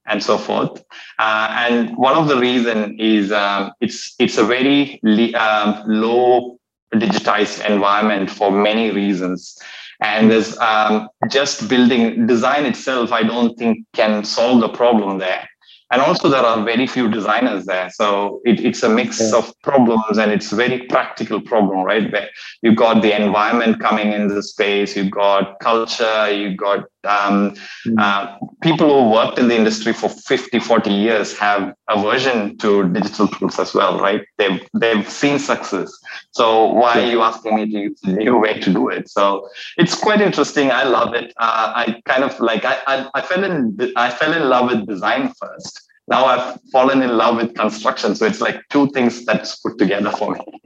and 0.07 0.23
so 0.23 0.37
forth. 0.37 0.83
Uh, 1.19 1.47
and 1.51 1.95
one 1.97 2.15
of 2.15 2.27
the 2.27 2.37
reason 2.37 2.99
is 2.99 3.31
um, 3.31 3.71
it's 3.81 4.15
it's 4.19 4.37
a 4.37 4.43
very 4.43 4.99
um, 5.35 5.83
low 5.87 6.57
digitized 6.93 7.67
environment 7.69 8.29
for 8.29 8.51
many 8.51 8.91
reasons. 8.91 9.57
And 10.01 10.31
there's 10.31 10.57
um, 10.57 11.09
just 11.29 11.69
building 11.69 12.25
design 12.25 12.65
itself, 12.65 13.11
I 13.11 13.21
don't 13.21 13.55
think 13.57 13.85
can 13.93 14.23
solve 14.23 14.61
the 14.61 14.69
problem 14.69 15.19
there 15.19 15.47
and 15.91 16.01
also 16.01 16.29
there 16.29 16.41
are 16.41 16.63
very 16.63 16.87
few 16.87 17.09
designers 17.09 17.65
there 17.65 17.89
so 17.89 18.41
it, 18.45 18.59
it's 18.59 18.81
a 18.83 18.89
mix 18.89 19.19
yeah. 19.19 19.37
of 19.37 19.53
problems 19.61 20.17
and 20.17 20.31
it's 20.31 20.51
very 20.51 20.83
practical 20.87 21.41
problem 21.41 21.83
right 21.83 22.11
where 22.11 22.29
you've 22.61 22.75
got 22.75 23.01
the 23.01 23.15
environment 23.15 23.79
coming 23.79 24.13
in 24.13 24.27
the 24.27 24.41
space 24.41 24.95
you've 24.95 25.11
got 25.11 25.59
culture 25.59 26.31
you've 26.31 26.57
got 26.57 26.79
um, 27.03 27.55
mm. 27.85 27.99
uh, 27.99 28.37
people 28.61 29.03
who 29.03 29.11
worked 29.11 29.39
in 29.39 29.47
the 29.47 29.55
industry 29.55 29.93
for 29.93 30.09
50 30.09 30.59
40 30.59 30.89
years 30.89 31.37
have 31.37 31.73
aversion 31.91 32.57
to 32.57 32.87
digital 32.89 33.27
tools 33.27 33.59
as 33.59 33.73
well 33.73 33.99
right? 33.99 34.23
They've 34.37 34.61
they've 34.73 35.07
seen 35.09 35.39
success. 35.39 35.91
So 36.31 36.67
why 36.73 37.01
are 37.01 37.05
you 37.05 37.21
asking 37.21 37.55
me 37.55 37.71
to 37.71 37.79
use 37.79 37.99
a 38.03 38.11
new 38.11 38.37
way 38.37 38.59
to 38.59 38.73
do 38.73 38.89
it? 38.89 39.09
So 39.09 39.47
it's 39.77 39.95
quite 39.95 40.21
interesting. 40.21 40.71
I 40.71 40.83
love 40.83 41.13
it. 41.13 41.33
Uh, 41.37 41.73
i 41.75 42.01
kind 42.05 42.23
of 42.23 42.39
like 42.39 42.65
I, 42.65 42.77
I 42.87 43.09
i 43.15 43.21
fell 43.21 43.43
in 43.43 43.77
i 43.95 44.09
fell 44.09 44.33
in 44.33 44.49
love 44.49 44.71
with 44.71 44.87
design 44.87 45.33
first. 45.39 45.81
Now 46.07 46.25
i've 46.25 46.59
fallen 46.71 47.01
in 47.01 47.17
love 47.17 47.37
with 47.37 47.55
construction. 47.55 48.15
So 48.15 48.25
it's 48.25 48.41
like 48.41 48.61
two 48.69 48.87
things 48.91 49.25
that's 49.25 49.59
put 49.59 49.77
together 49.77 50.11
for 50.11 50.33
me. 50.33 50.61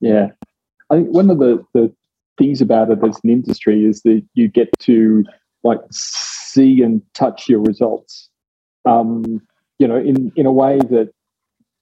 Yeah. 0.00 0.28
I 0.90 0.96
think 0.96 1.08
one 1.10 1.30
of 1.30 1.38
the 1.38 1.64
the 1.74 1.92
things 2.38 2.60
about 2.60 2.90
it 2.90 2.98
as 3.02 3.18
an 3.24 3.30
industry 3.30 3.84
is 3.84 4.02
that 4.02 4.22
you 4.34 4.48
get 4.48 4.68
to 4.80 5.24
like 5.64 5.80
see 5.90 6.82
and 6.82 7.02
touch 7.14 7.48
your 7.48 7.60
results. 7.60 8.28
Um, 8.84 9.42
you 9.78 9.86
know, 9.86 9.96
in 9.96 10.32
in 10.36 10.46
a 10.46 10.52
way 10.52 10.78
that 10.78 11.10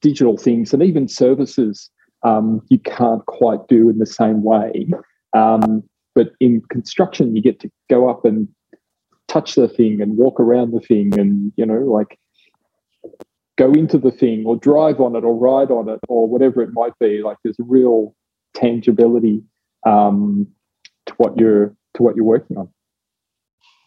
digital 0.03 0.37
things 0.37 0.73
and 0.73 0.83
even 0.83 1.09
services 1.09 1.91
um, 2.25 2.63
you 2.69 2.79
can't 2.79 3.25
quite 3.27 3.67
do 3.69 3.89
in 3.89 3.99
the 3.99 4.07
same 4.07 4.43
way. 4.43 4.89
Um, 5.35 5.83
but 6.15 6.31
in 6.41 6.63
construction, 6.71 7.37
you 7.37 7.43
get 7.43 7.61
to 7.61 7.71
go 7.91 8.09
up 8.09 8.25
and 8.25 8.49
touch 9.29 9.55
the 9.55 9.69
thing 9.69 10.01
and 10.01 10.17
walk 10.17 10.41
around 10.41 10.73
the 10.73 10.81
thing, 10.81 11.19
and 11.19 11.53
you 11.57 11.67
know, 11.67 11.81
like 11.81 12.19
go 13.57 13.73
into 13.73 13.99
the 13.99 14.11
thing 14.11 14.45
or 14.47 14.57
drive 14.57 15.01
on 15.01 15.15
it 15.15 15.23
or 15.23 15.35
ride 15.35 15.71
on 15.71 15.89
it 15.89 16.01
or 16.09 16.29
whatever 16.29 16.63
it 16.63 16.71
might 16.73 16.99
be. 16.99 17.23
Like 17.23 17.37
there's 17.45 17.57
real 17.59 18.15
tangibility 18.55 19.43
um, 19.87 20.47
to 21.07 21.15
what 21.15 21.39
you're 21.39 21.75
to 21.95 22.03
what 22.03 22.17
you're 22.17 22.25
working 22.25 22.57
on. 22.57 22.69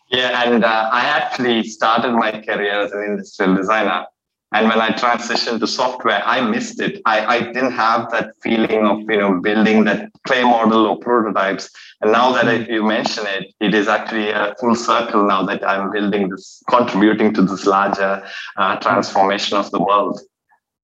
Yeah, 0.10 0.43
and 0.43 0.63
uh, 0.63 0.89
I 0.91 1.02
actually 1.02 1.63
started 1.63 2.12
my 2.13 2.32
career 2.41 2.82
as 2.82 2.91
an 2.91 3.04
industrial 3.04 3.56
designer. 3.56 4.06
And 4.54 4.70
when 4.70 4.80
I 4.80 4.91
transitioned 4.91 5.60
to 5.60 5.67
software, 5.67 6.24
I 6.26 6.39
missed 6.39 6.80
it. 6.80 7.02
I, 7.06 7.26
I 7.26 7.39
didn't 7.41 7.74
have 7.74 8.10
that 8.12 8.32
feeling 8.41 8.86
of 8.86 9.02
you 9.02 9.17
know 9.17 9.41
building 9.41 9.84
that 9.84 10.10
clay 10.26 10.43
model 10.43 10.86
or 10.86 10.98
prototypes. 11.00 11.70
And 12.00 12.13
now 12.13 12.32
that 12.32 12.48
I, 12.48 12.54
you 12.72 12.84
mention 12.84 13.26
it, 13.28 13.54
it 13.60 13.74
is 13.74 13.89
actually 13.89 14.30
a 14.30 14.56
full 14.60 14.76
circle 14.76 15.28
now 15.28 15.43
that 15.43 15.67
I'm 15.67 15.91
building 15.91 16.30
this, 16.30 16.63
contributing 16.70 17.34
to 17.34 17.41
this 17.41 17.65
larger 17.65 18.26
uh, 18.56 18.78
transformation 18.78 19.58
of 19.58 19.70
the 19.72 19.80
world. 19.80 20.22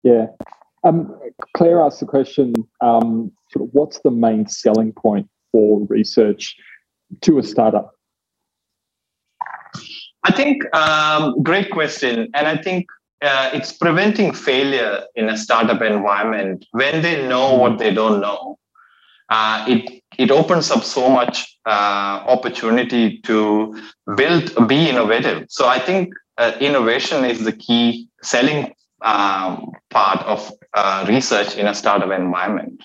Yeah. 0.04 0.28
Um, 0.86 1.20
Claire 1.56 1.82
asked 1.82 2.00
the 2.00 2.06
question, 2.06 2.54
um, 2.80 3.34
sort 3.52 3.68
of 3.68 3.74
what's 3.74 4.00
the 4.00 4.12
main 4.12 4.48
selling 4.48 4.94
point 4.94 5.30
for 5.52 5.86
research 5.88 6.56
to 7.22 7.38
a 7.38 7.44
startup? 7.44 7.92
I 10.24 10.32
think 10.32 10.64
um, 10.76 11.42
great 11.42 11.72
question, 11.72 12.30
and 12.34 12.48
I 12.48 12.58
think 12.58 12.88
uh, 13.22 13.50
it's 13.54 13.74
preventing 13.74 14.34
failure 14.34 15.04
in 15.16 15.30
a 15.30 15.38
startup 15.38 15.82
environment 15.82 16.66
when 16.72 17.02
they 17.02 17.28
know 17.28 17.56
what 17.56 17.78
they 17.80 17.94
don't 17.94 18.22
know. 18.22 18.58
Uh, 19.30 19.66
it 19.68 20.04
it 20.18 20.30
opens 20.30 20.70
up 20.72 20.84
so 20.84 21.10
much 21.10 21.58
uh, 21.66 22.24
opportunity 22.28 23.20
to 23.20 23.82
build, 24.16 24.68
be 24.68 24.90
innovative. 24.90 25.46
So 25.50 25.68
I 25.68 25.80
think 25.80 26.14
uh, 26.38 26.52
innovation 26.60 27.24
is 27.26 27.44
the 27.44 27.54
key 27.54 28.10
selling 28.22 28.74
um, 29.02 29.72
part 29.90 30.20
of 30.26 30.52
uh, 30.74 31.06
research 31.08 31.56
in 31.56 31.68
a 31.68 31.74
startup 31.74 32.12
environment 32.12 32.84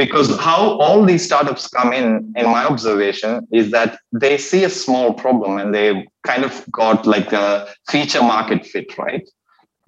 because 0.00 0.28
how 0.40 0.78
all 0.84 1.04
these 1.04 1.22
startups 1.22 1.68
come 1.68 1.92
in 1.92 2.32
in 2.34 2.46
my 2.56 2.64
observation 2.64 3.46
is 3.52 3.70
that 3.76 3.98
they 4.22 4.38
see 4.38 4.62
a 4.64 4.70
small 4.84 5.12
problem 5.12 5.58
and 5.58 5.74
they 5.74 5.88
kind 6.30 6.42
of 6.42 6.52
got 6.80 7.06
like 7.14 7.30
a 7.34 7.68
feature 7.92 8.22
market 8.22 8.64
fit 8.64 8.96
right? 8.96 9.28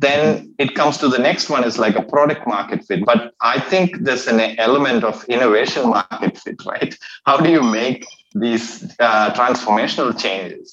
Then 0.01 0.55
it 0.59 0.75
comes 0.75 0.99
to 0.99 1.09
the 1.09 1.23
next 1.29 1.49
one 1.49 1.65
is 1.65 1.79
like 1.79 1.97
a 1.97 2.03
product 2.15 2.47
market 2.47 2.81
fit. 2.87 3.01
But 3.11 3.21
i 3.55 3.57
think 3.71 3.87
there's 4.05 4.27
an 4.35 4.41
element 4.67 5.03
of 5.11 5.25
innovation 5.37 5.85
market 5.97 6.37
fit 6.43 6.59
right? 6.73 6.93
How 7.29 7.37
do 7.45 7.49
you 7.57 7.63
make 7.63 8.05
these 8.45 8.67
uh, 9.07 9.29
transformational 9.39 10.13
changes? 10.25 10.67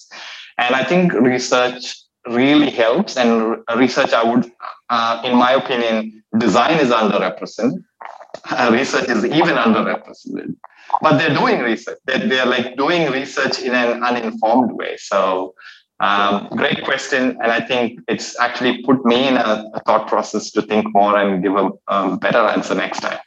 And 0.64 0.72
i 0.82 0.84
think 0.90 1.14
research 1.14 1.84
really 2.42 2.72
helps. 2.84 3.12
And 3.22 3.30
research 3.86 4.12
i 4.22 4.24
would 4.30 4.46
uh, 4.96 5.22
in 5.28 5.34
my 5.46 5.52
opinion 5.62 5.98
design 6.46 6.76
is 6.86 6.92
underrepresented 7.02 7.84
research 8.72 9.10
is 9.10 9.26
even 9.26 9.56
underrepresented. 9.56 10.56
But 11.02 11.18
they're 11.18 11.36
doing 11.36 11.60
research. 11.60 11.98
They're, 12.06 12.28
they're 12.28 12.46
like 12.46 12.76
doing 12.76 13.12
research 13.12 13.60
in 13.60 13.74
an 13.74 14.04
uninformed 14.04 14.72
way. 14.74 14.98
So 14.98 15.54
um, 16.00 16.48
great 16.52 16.84
question. 16.84 17.38
And 17.42 17.52
I 17.52 17.62
think 17.62 18.00
it's 18.08 18.40
actually 18.40 18.82
put 18.84 19.06
me 19.06 19.28
in 19.28 19.36
a, 19.38 19.70
a 19.74 19.80
thought 19.86 20.08
process 20.08 20.52
to 20.52 20.62
think 20.62 20.88
more 20.94 21.18
and 21.18 21.44
give 21.44 21.56
a 21.56 22.18
better 22.18 22.40
answer 22.40 22.74
next 22.74 23.02
time. 23.02 23.20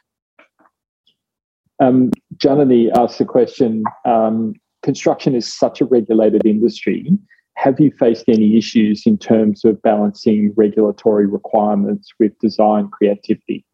Um, 1.79 2.11
Janani 2.37 2.91
asked 2.95 3.19
the 3.19 3.25
question 3.25 3.83
um, 4.05 4.53
construction 4.83 5.35
is 5.35 5.51
such 5.51 5.81
a 5.81 5.85
regulated 5.85 6.45
industry. 6.45 7.17
Have 7.55 7.79
you 7.79 7.91
faced 7.91 8.25
any 8.27 8.57
issues 8.57 9.03
in 9.05 9.17
terms 9.17 9.63
of 9.63 9.81
balancing 9.81 10.53
regulatory 10.55 11.27
requirements 11.27 12.09
with 12.19 12.37
design 12.39 12.89
creativity? 12.89 13.65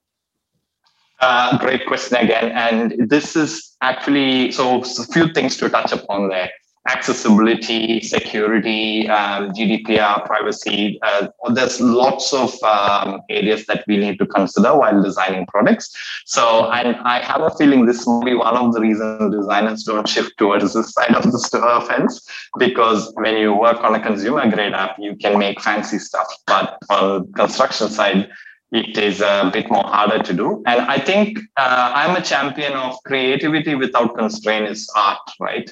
Uh, 1.19 1.57
great 1.57 1.85
question 1.85 2.17
again. 2.17 2.51
And 2.51 3.09
this 3.09 3.35
is 3.35 3.75
actually 3.81 4.51
so 4.51 4.81
a 4.81 5.03
few 5.13 5.33
things 5.33 5.57
to 5.57 5.69
touch 5.69 5.91
upon 5.91 6.29
there 6.29 6.49
accessibility, 6.87 7.99
security, 8.01 9.07
um, 9.09 9.51
GDPR, 9.51 10.25
privacy. 10.25 10.99
Uh, 11.03 11.27
there's 11.51 11.79
lots 11.79 12.33
of 12.33 12.51
um, 12.63 13.21
areas 13.29 13.65
that 13.65 13.83
we 13.87 13.97
need 13.97 14.17
to 14.19 14.25
consider 14.25 14.75
while 14.75 15.01
designing 15.01 15.45
products. 15.47 15.95
So, 16.25 16.67
I 16.69 17.21
have 17.23 17.41
a 17.41 17.51
feeling 17.51 17.85
this 17.85 18.05
will 18.05 18.23
be 18.23 18.33
one 18.33 18.55
of 18.55 18.73
the 18.73 18.81
reasons 18.81 19.35
designers 19.35 19.83
don't 19.83 20.07
shift 20.07 20.37
towards 20.37 20.73
this 20.73 20.91
side 20.93 21.15
of 21.15 21.23
the 21.23 21.85
fence 21.87 22.27
because 22.57 23.11
when 23.15 23.37
you 23.37 23.53
work 23.53 23.83
on 23.83 23.93
a 23.95 23.99
consumer 23.99 24.49
grade 24.49 24.73
app, 24.73 24.95
you 24.99 25.15
can 25.15 25.37
make 25.37 25.61
fancy 25.61 25.99
stuff, 25.99 26.27
but 26.47 26.77
on 26.89 27.31
construction 27.33 27.89
side, 27.89 28.29
it 28.71 28.97
is 28.97 29.21
a 29.21 29.49
bit 29.51 29.69
more 29.71 29.83
harder 29.83 30.21
to 30.23 30.33
do. 30.33 30.63
And 30.65 30.81
I 30.81 30.99
think 30.99 31.39
uh, 31.57 31.91
I'm 31.95 32.15
a 32.15 32.21
champion 32.21 32.73
of 32.73 32.95
creativity 33.05 33.75
without 33.75 34.15
constraint 34.15 34.67
is 34.67 34.89
art, 34.95 35.31
right? 35.39 35.69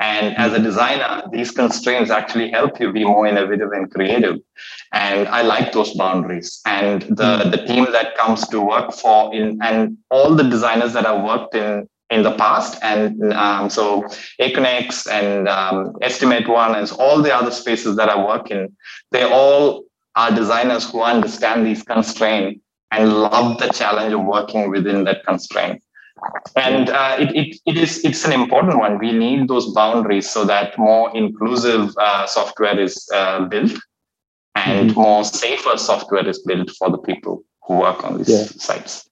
And 0.00 0.34
as 0.38 0.54
a 0.54 0.58
designer, 0.58 1.22
these 1.30 1.50
constraints 1.50 2.10
actually 2.10 2.50
help 2.50 2.80
you 2.80 2.90
be 2.90 3.04
more 3.04 3.26
innovative 3.26 3.70
and 3.72 3.90
creative. 3.90 4.38
And 4.92 5.28
I 5.28 5.42
like 5.42 5.72
those 5.72 5.94
boundaries. 5.94 6.60
And 6.64 7.02
the, 7.02 7.44
hmm. 7.44 7.50
the 7.50 7.64
team 7.66 7.86
that 7.92 8.16
comes 8.16 8.48
to 8.48 8.60
work 8.60 8.92
for 8.92 9.32
in 9.34 9.58
and 9.62 9.98
all 10.10 10.34
the 10.34 10.44
designers 10.44 10.94
that 10.94 11.04
have 11.04 11.22
worked 11.22 11.54
in 11.54 11.86
in 12.08 12.22
the 12.22 12.34
past. 12.36 12.78
And 12.82 13.32
um, 13.34 13.68
so 13.70 14.02
Aconex 14.40 15.08
and 15.08 15.48
um, 15.48 15.92
EstimateOne 16.02 16.76
and 16.76 16.90
all 16.98 17.22
the 17.22 17.34
other 17.34 17.50
spaces 17.50 17.96
that 17.96 18.08
I 18.08 18.24
work 18.24 18.50
in, 18.50 18.74
they 19.12 19.22
all 19.22 19.84
are 20.16 20.30
designers 20.30 20.90
who 20.90 21.02
understand 21.02 21.66
these 21.66 21.82
constraints 21.82 22.60
and 22.90 23.12
love 23.12 23.58
the 23.58 23.68
challenge 23.68 24.12
of 24.12 24.24
working 24.24 24.70
within 24.70 25.04
that 25.04 25.24
constraint 25.24 25.82
and 26.56 26.90
uh, 26.90 27.16
it, 27.18 27.34
it, 27.34 27.56
it 27.66 27.76
is 27.76 28.04
it's 28.04 28.24
an 28.24 28.32
important 28.32 28.78
one 28.78 28.98
we 28.98 29.12
need 29.12 29.48
those 29.48 29.72
boundaries 29.72 30.28
so 30.28 30.44
that 30.44 30.76
more 30.78 31.14
inclusive 31.16 31.94
uh, 31.98 32.26
software 32.26 32.78
is 32.78 33.08
uh, 33.14 33.44
built 33.46 33.72
and 34.54 34.90
mm-hmm. 34.90 35.00
more 35.00 35.24
safer 35.24 35.76
software 35.76 36.26
is 36.26 36.40
built 36.40 36.70
for 36.70 36.90
the 36.90 36.98
people 36.98 37.42
who 37.62 37.78
work 37.78 38.04
on 38.04 38.18
these 38.18 38.28
yeah. 38.28 38.44
sites 38.44 39.08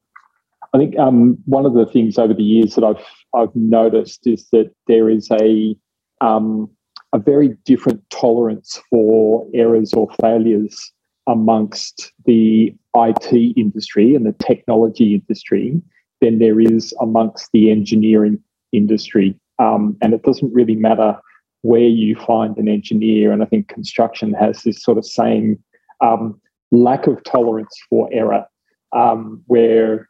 i 0.74 0.78
think 0.78 0.98
um, 0.98 1.38
one 1.46 1.64
of 1.64 1.74
the 1.74 1.86
things 1.86 2.18
over 2.18 2.34
the 2.34 2.42
years 2.42 2.74
that 2.74 2.84
i've 2.84 3.04
i've 3.34 3.54
noticed 3.54 4.26
is 4.26 4.48
that 4.50 4.70
there 4.86 5.08
is 5.08 5.30
a 5.30 5.76
um, 6.20 6.68
a 7.12 7.18
very 7.18 7.56
different 7.64 8.02
tolerance 8.10 8.80
for 8.90 9.46
errors 9.54 9.92
or 9.94 10.08
failures 10.20 10.92
amongst 11.26 12.12
the 12.24 12.74
IT 12.96 13.56
industry 13.56 14.14
and 14.14 14.26
the 14.26 14.34
technology 14.44 15.14
industry 15.14 15.80
than 16.20 16.38
there 16.38 16.60
is 16.60 16.94
amongst 17.00 17.50
the 17.52 17.70
engineering 17.70 18.38
industry. 18.72 19.38
Um, 19.58 19.96
and 20.02 20.14
it 20.14 20.22
doesn't 20.22 20.52
really 20.52 20.76
matter 20.76 21.18
where 21.62 21.80
you 21.80 22.16
find 22.16 22.56
an 22.56 22.68
engineer. 22.68 23.32
And 23.32 23.42
I 23.42 23.46
think 23.46 23.68
construction 23.68 24.32
has 24.34 24.62
this 24.62 24.82
sort 24.82 24.98
of 24.98 25.04
same 25.04 25.62
um, 26.00 26.40
lack 26.70 27.06
of 27.06 27.22
tolerance 27.24 27.74
for 27.88 28.08
error, 28.12 28.46
um, 28.94 29.42
where, 29.46 30.08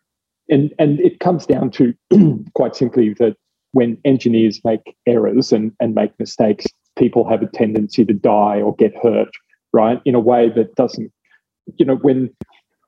and, 0.49 0.73
and 0.79 1.01
it 1.01 1.21
comes 1.21 1.47
down 1.47 1.71
to 1.73 1.95
quite 2.55 2.77
simply 2.77 3.15
that 3.15 3.37
when 3.73 3.99
engineers 4.05 4.61
make 4.65 4.97
errors 5.07 5.53
and, 5.53 5.73
and 5.81 5.95
make 5.95 6.19
mistakes, 6.19 6.67
people 6.99 7.29
have 7.29 7.43
a 7.43 7.47
tendency 7.47 8.05
to 8.05 8.13
die 8.13 8.61
or 8.61 8.75
get 8.77 8.93
hurt, 9.03 9.31
right? 9.73 10.01
In 10.05 10.15
a 10.15 10.21
way 10.21 10.51
that 10.51 10.75
doesn't, 10.75 11.13
you 11.77 11.87
know, 11.87 11.97
when 11.97 12.31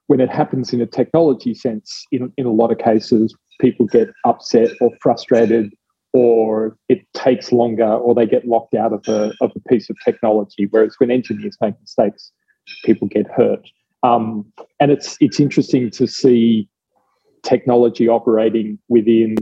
when 0.09 0.21
it 0.21 0.29
happens 0.29 0.73
in 0.73 0.81
a 0.81 0.87
technology 0.87 1.55
sense, 1.55 2.05
in, 2.11 2.33
in 2.37 2.45
a 2.45 2.51
lot 2.51 2.73
of 2.73 2.79
cases, 2.79 3.33
people 3.61 3.87
get 3.87 4.09
upset 4.25 4.71
or 4.81 4.91
frustrated, 5.01 5.73
or 6.13 6.77
it 6.89 7.07
takes 7.15 7.53
longer, 7.53 7.87
or 7.87 8.13
they 8.13 8.27
get 8.27 8.45
locked 8.45 8.75
out 8.75 8.93
of 8.93 9.07
a, 9.07 9.33
of 9.41 9.53
a 9.55 9.61
piece 9.69 9.89
of 9.89 9.97
technology. 10.05 10.67
Whereas 10.71 10.97
when 10.99 11.13
engineers 11.13 11.57
make 11.61 11.79
mistakes, 11.81 12.33
people 12.85 13.07
get 13.07 13.31
hurt. 13.31 13.65
Um, 14.03 14.53
and 14.81 14.91
it's 14.91 15.17
it's 15.21 15.39
interesting 15.39 15.91
to 15.91 16.09
see 16.09 16.69
technology 17.43 18.09
operating 18.09 18.79
within 18.89 19.37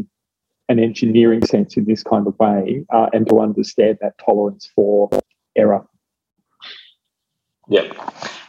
an 0.68 0.78
engineering 0.78 1.44
sense 1.44 1.76
in 1.76 1.84
this 1.84 2.02
kind 2.02 2.26
of 2.26 2.38
way, 2.38 2.84
uh, 2.92 3.08
and 3.12 3.26
to 3.28 3.40
understand 3.40 3.98
that 4.00 4.14
tolerance 4.18 4.68
for 4.74 5.08
error. 5.56 5.86
Yeah. 7.68 7.92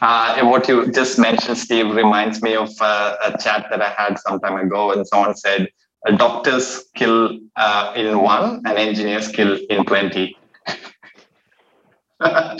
Uh, 0.00 0.34
and 0.38 0.50
what 0.50 0.66
you 0.66 0.90
just 0.90 1.18
mentioned, 1.18 1.58
Steve, 1.58 1.94
reminds 1.94 2.40
me 2.42 2.54
of 2.56 2.70
uh, 2.80 3.16
a 3.22 3.38
chat 3.38 3.66
that 3.70 3.82
I 3.82 3.90
had 3.90 4.18
some 4.18 4.40
time 4.40 4.56
ago, 4.56 4.92
and 4.92 5.06
someone 5.06 5.36
said, 5.36 5.68
"Doctors 6.16 6.84
kill 6.94 7.38
uh, 7.56 7.92
in 7.96 8.20
one, 8.20 8.62
and 8.64 8.78
engineers 8.78 9.28
kill 9.28 9.58
in 9.68 9.84
20. 9.84 10.36
well, 12.20 12.56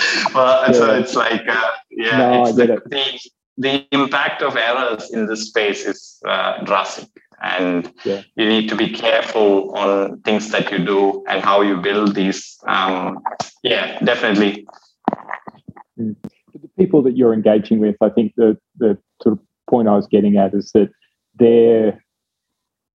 yeah. 0.67 0.73
so 0.73 0.95
it's 0.95 1.15
like, 1.15 1.47
uh, 1.47 1.71
yeah, 1.91 2.17
no, 2.17 2.47
it's 2.47 2.57
the, 2.57 2.67
the, 2.87 3.21
the, 3.59 3.87
impact 3.93 4.43
of 4.43 4.57
errors 4.57 5.11
in 5.11 5.27
this 5.27 5.49
space 5.49 5.85
is 5.85 6.19
uh, 6.27 6.65
drastic, 6.65 7.11
and 7.41 7.93
yeah. 8.05 8.23
you 8.37 8.49
need 8.49 8.69
to 8.69 8.77
be 8.77 8.91
careful 8.91 9.75
on 9.77 10.21
things 10.23 10.51
that 10.51 10.71
you 10.71 10.79
do 10.79 11.25
and 11.29 11.43
how 11.43 11.63
you 11.63 11.77
build 11.77 12.15
these. 12.15 12.59
Um, 12.67 13.19
yeah, 13.63 13.99
definitely. 14.01 14.67
Mm 15.99 16.17
the 16.53 16.69
people 16.79 17.03
that 17.03 17.17
you're 17.17 17.33
engaging 17.33 17.79
with, 17.81 17.97
I 18.01 18.09
think 18.09 18.35
the 18.37 18.59
the 18.79 18.99
sort 19.23 19.35
of 19.35 19.41
point 19.69 19.89
I 19.89 19.97
was 19.97 20.07
getting 20.07 20.37
at 20.37 20.55
is 20.55 20.73
that 20.73 20.91
they're 21.37 22.03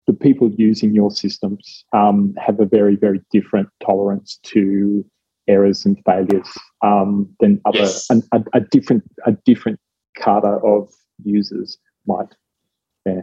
the 0.06 0.12
people 0.12 0.50
using 0.56 0.94
your 0.94 1.10
systems 1.10 1.84
um, 1.92 2.34
have 2.38 2.60
a 2.60 2.66
very 2.66 2.96
very 2.96 3.22
different 3.30 3.68
tolerance 3.84 4.38
to 4.44 5.04
errors 5.46 5.84
and 5.84 5.98
failures 6.04 6.48
um, 6.82 7.28
than 7.40 7.60
other 7.64 7.78
yes. 7.78 8.08
a, 8.10 8.42
a, 8.54 8.60
different 8.60 9.04
a 9.26 9.32
different 9.44 9.78
kata 10.16 10.58
of 10.64 10.88
users 11.22 11.78
might. 12.06 12.34
Yeah. 13.04 13.22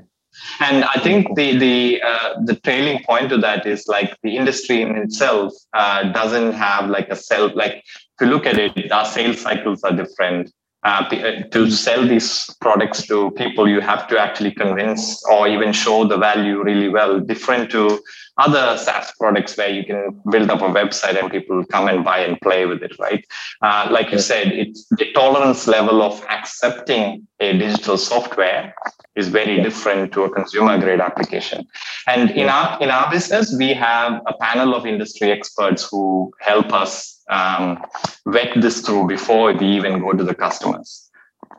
And 0.60 0.84
I 0.84 1.00
think 1.00 1.36
the 1.36 1.58
the 1.58 2.02
uh, 2.02 2.42
the 2.46 2.56
trailing 2.56 3.04
point 3.04 3.30
to 3.30 3.38
that 3.38 3.66
is 3.66 3.88
like 3.88 4.16
the 4.24 4.38
industry 4.38 4.82
in 4.82 4.96
itself 4.96 5.54
uh, 5.74 6.12
doesn't 6.12 6.54
have 6.54 6.90
like 6.90 7.10
a 7.10 7.16
self 7.16 7.54
like 7.56 7.84
if 8.22 8.22
you 8.22 8.28
look 8.28 8.46
at 8.46 8.58
it, 8.58 8.92
our 8.92 9.06
sales 9.06 9.42
cycles 9.42 9.84
are 9.84 9.96
different. 9.96 10.52
Uh, 10.84 11.04
uh, 11.12 11.44
to 11.52 11.70
sell 11.70 12.08
these 12.08 12.50
products 12.60 13.06
to 13.06 13.30
people, 13.32 13.68
you 13.68 13.80
have 13.80 14.08
to 14.08 14.18
actually 14.18 14.52
convince 14.52 15.24
or 15.26 15.48
even 15.48 15.72
show 15.72 16.06
the 16.08 16.18
value 16.18 16.64
really 16.64 16.90
well, 16.90 17.20
different 17.20 17.70
to 17.70 18.02
other 18.38 18.76
SaaS 18.78 19.12
products 19.20 19.56
where 19.58 19.70
you 19.70 19.86
can 19.86 20.20
build 20.32 20.50
up 20.50 20.62
a 20.62 20.70
website 20.70 21.22
and 21.22 21.32
people 21.32 21.64
come 21.66 21.88
and 21.88 22.04
buy 22.04 22.20
and 22.20 22.40
play 22.42 22.66
with 22.66 22.82
it, 22.82 22.98
right? 22.98 23.24
Uh, 23.62 23.90
like 23.92 24.12
you 24.12 24.18
said, 24.18 24.48
it's 24.48 24.88
the 24.92 25.12
tolerance 25.14 25.68
level 25.68 26.02
of 26.02 26.24
accepting 26.30 27.28
a 27.40 27.56
digital 27.58 27.98
software 27.98 28.74
is 29.16 29.28
very 29.28 29.62
different 29.62 30.12
to 30.14 30.24
a 30.24 30.30
consumer 30.30 30.80
grade 30.80 31.02
application. 31.02 31.68
And 32.08 32.32
in 32.32 32.48
our 32.48 32.82
in 32.82 32.90
our 32.90 33.12
business, 33.12 33.54
we 33.56 33.74
have 33.74 34.22
a 34.26 34.34
panel 34.34 34.74
of 34.74 34.86
industry 34.86 35.32
experts 35.32 35.88
who 35.90 36.32
help 36.40 36.74
us 36.74 37.21
um, 37.32 37.84
vet 38.28 38.50
this 38.62 38.82
through 38.82 39.08
before 39.08 39.54
we 39.54 39.66
even 39.66 40.00
go 40.00 40.12
to 40.12 40.24
the 40.24 40.36
customers. 40.36 41.10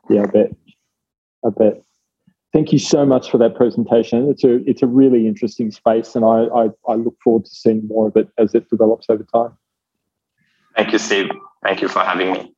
Yeah, 0.09 0.23
I 0.23 0.27
bet. 0.27 0.51
I 1.45 1.49
bet. 1.51 1.83
Thank 2.53 2.71
you 2.71 2.79
so 2.79 3.07
much 3.07 3.31
for 3.31 3.39
that 3.39 3.57
presentation. 3.57 4.29
It's 4.31 4.45
a 4.45 4.57
it's 4.69 4.83
a 4.83 4.87
really 4.87 5.27
interesting 5.27 5.71
space, 5.71 6.15
and 6.15 6.25
I, 6.25 6.45
I, 6.45 6.69
I 6.87 6.95
look 6.95 7.17
forward 7.25 7.47
to 7.47 7.51
seeing 7.51 7.87
more 7.89 8.09
of 8.09 8.17
it 8.17 8.29
as 8.39 8.55
it 8.55 8.69
develops 8.69 9.07
over 9.09 9.25
time. 9.25 9.57
Thank 10.77 10.93
you, 10.93 10.99
Steve. 10.99 11.31
Thank 11.65 11.81
you 11.81 11.89
for 11.89 12.01
having 12.01 12.33
me. 12.33 12.55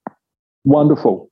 Wonderful. 0.64 1.31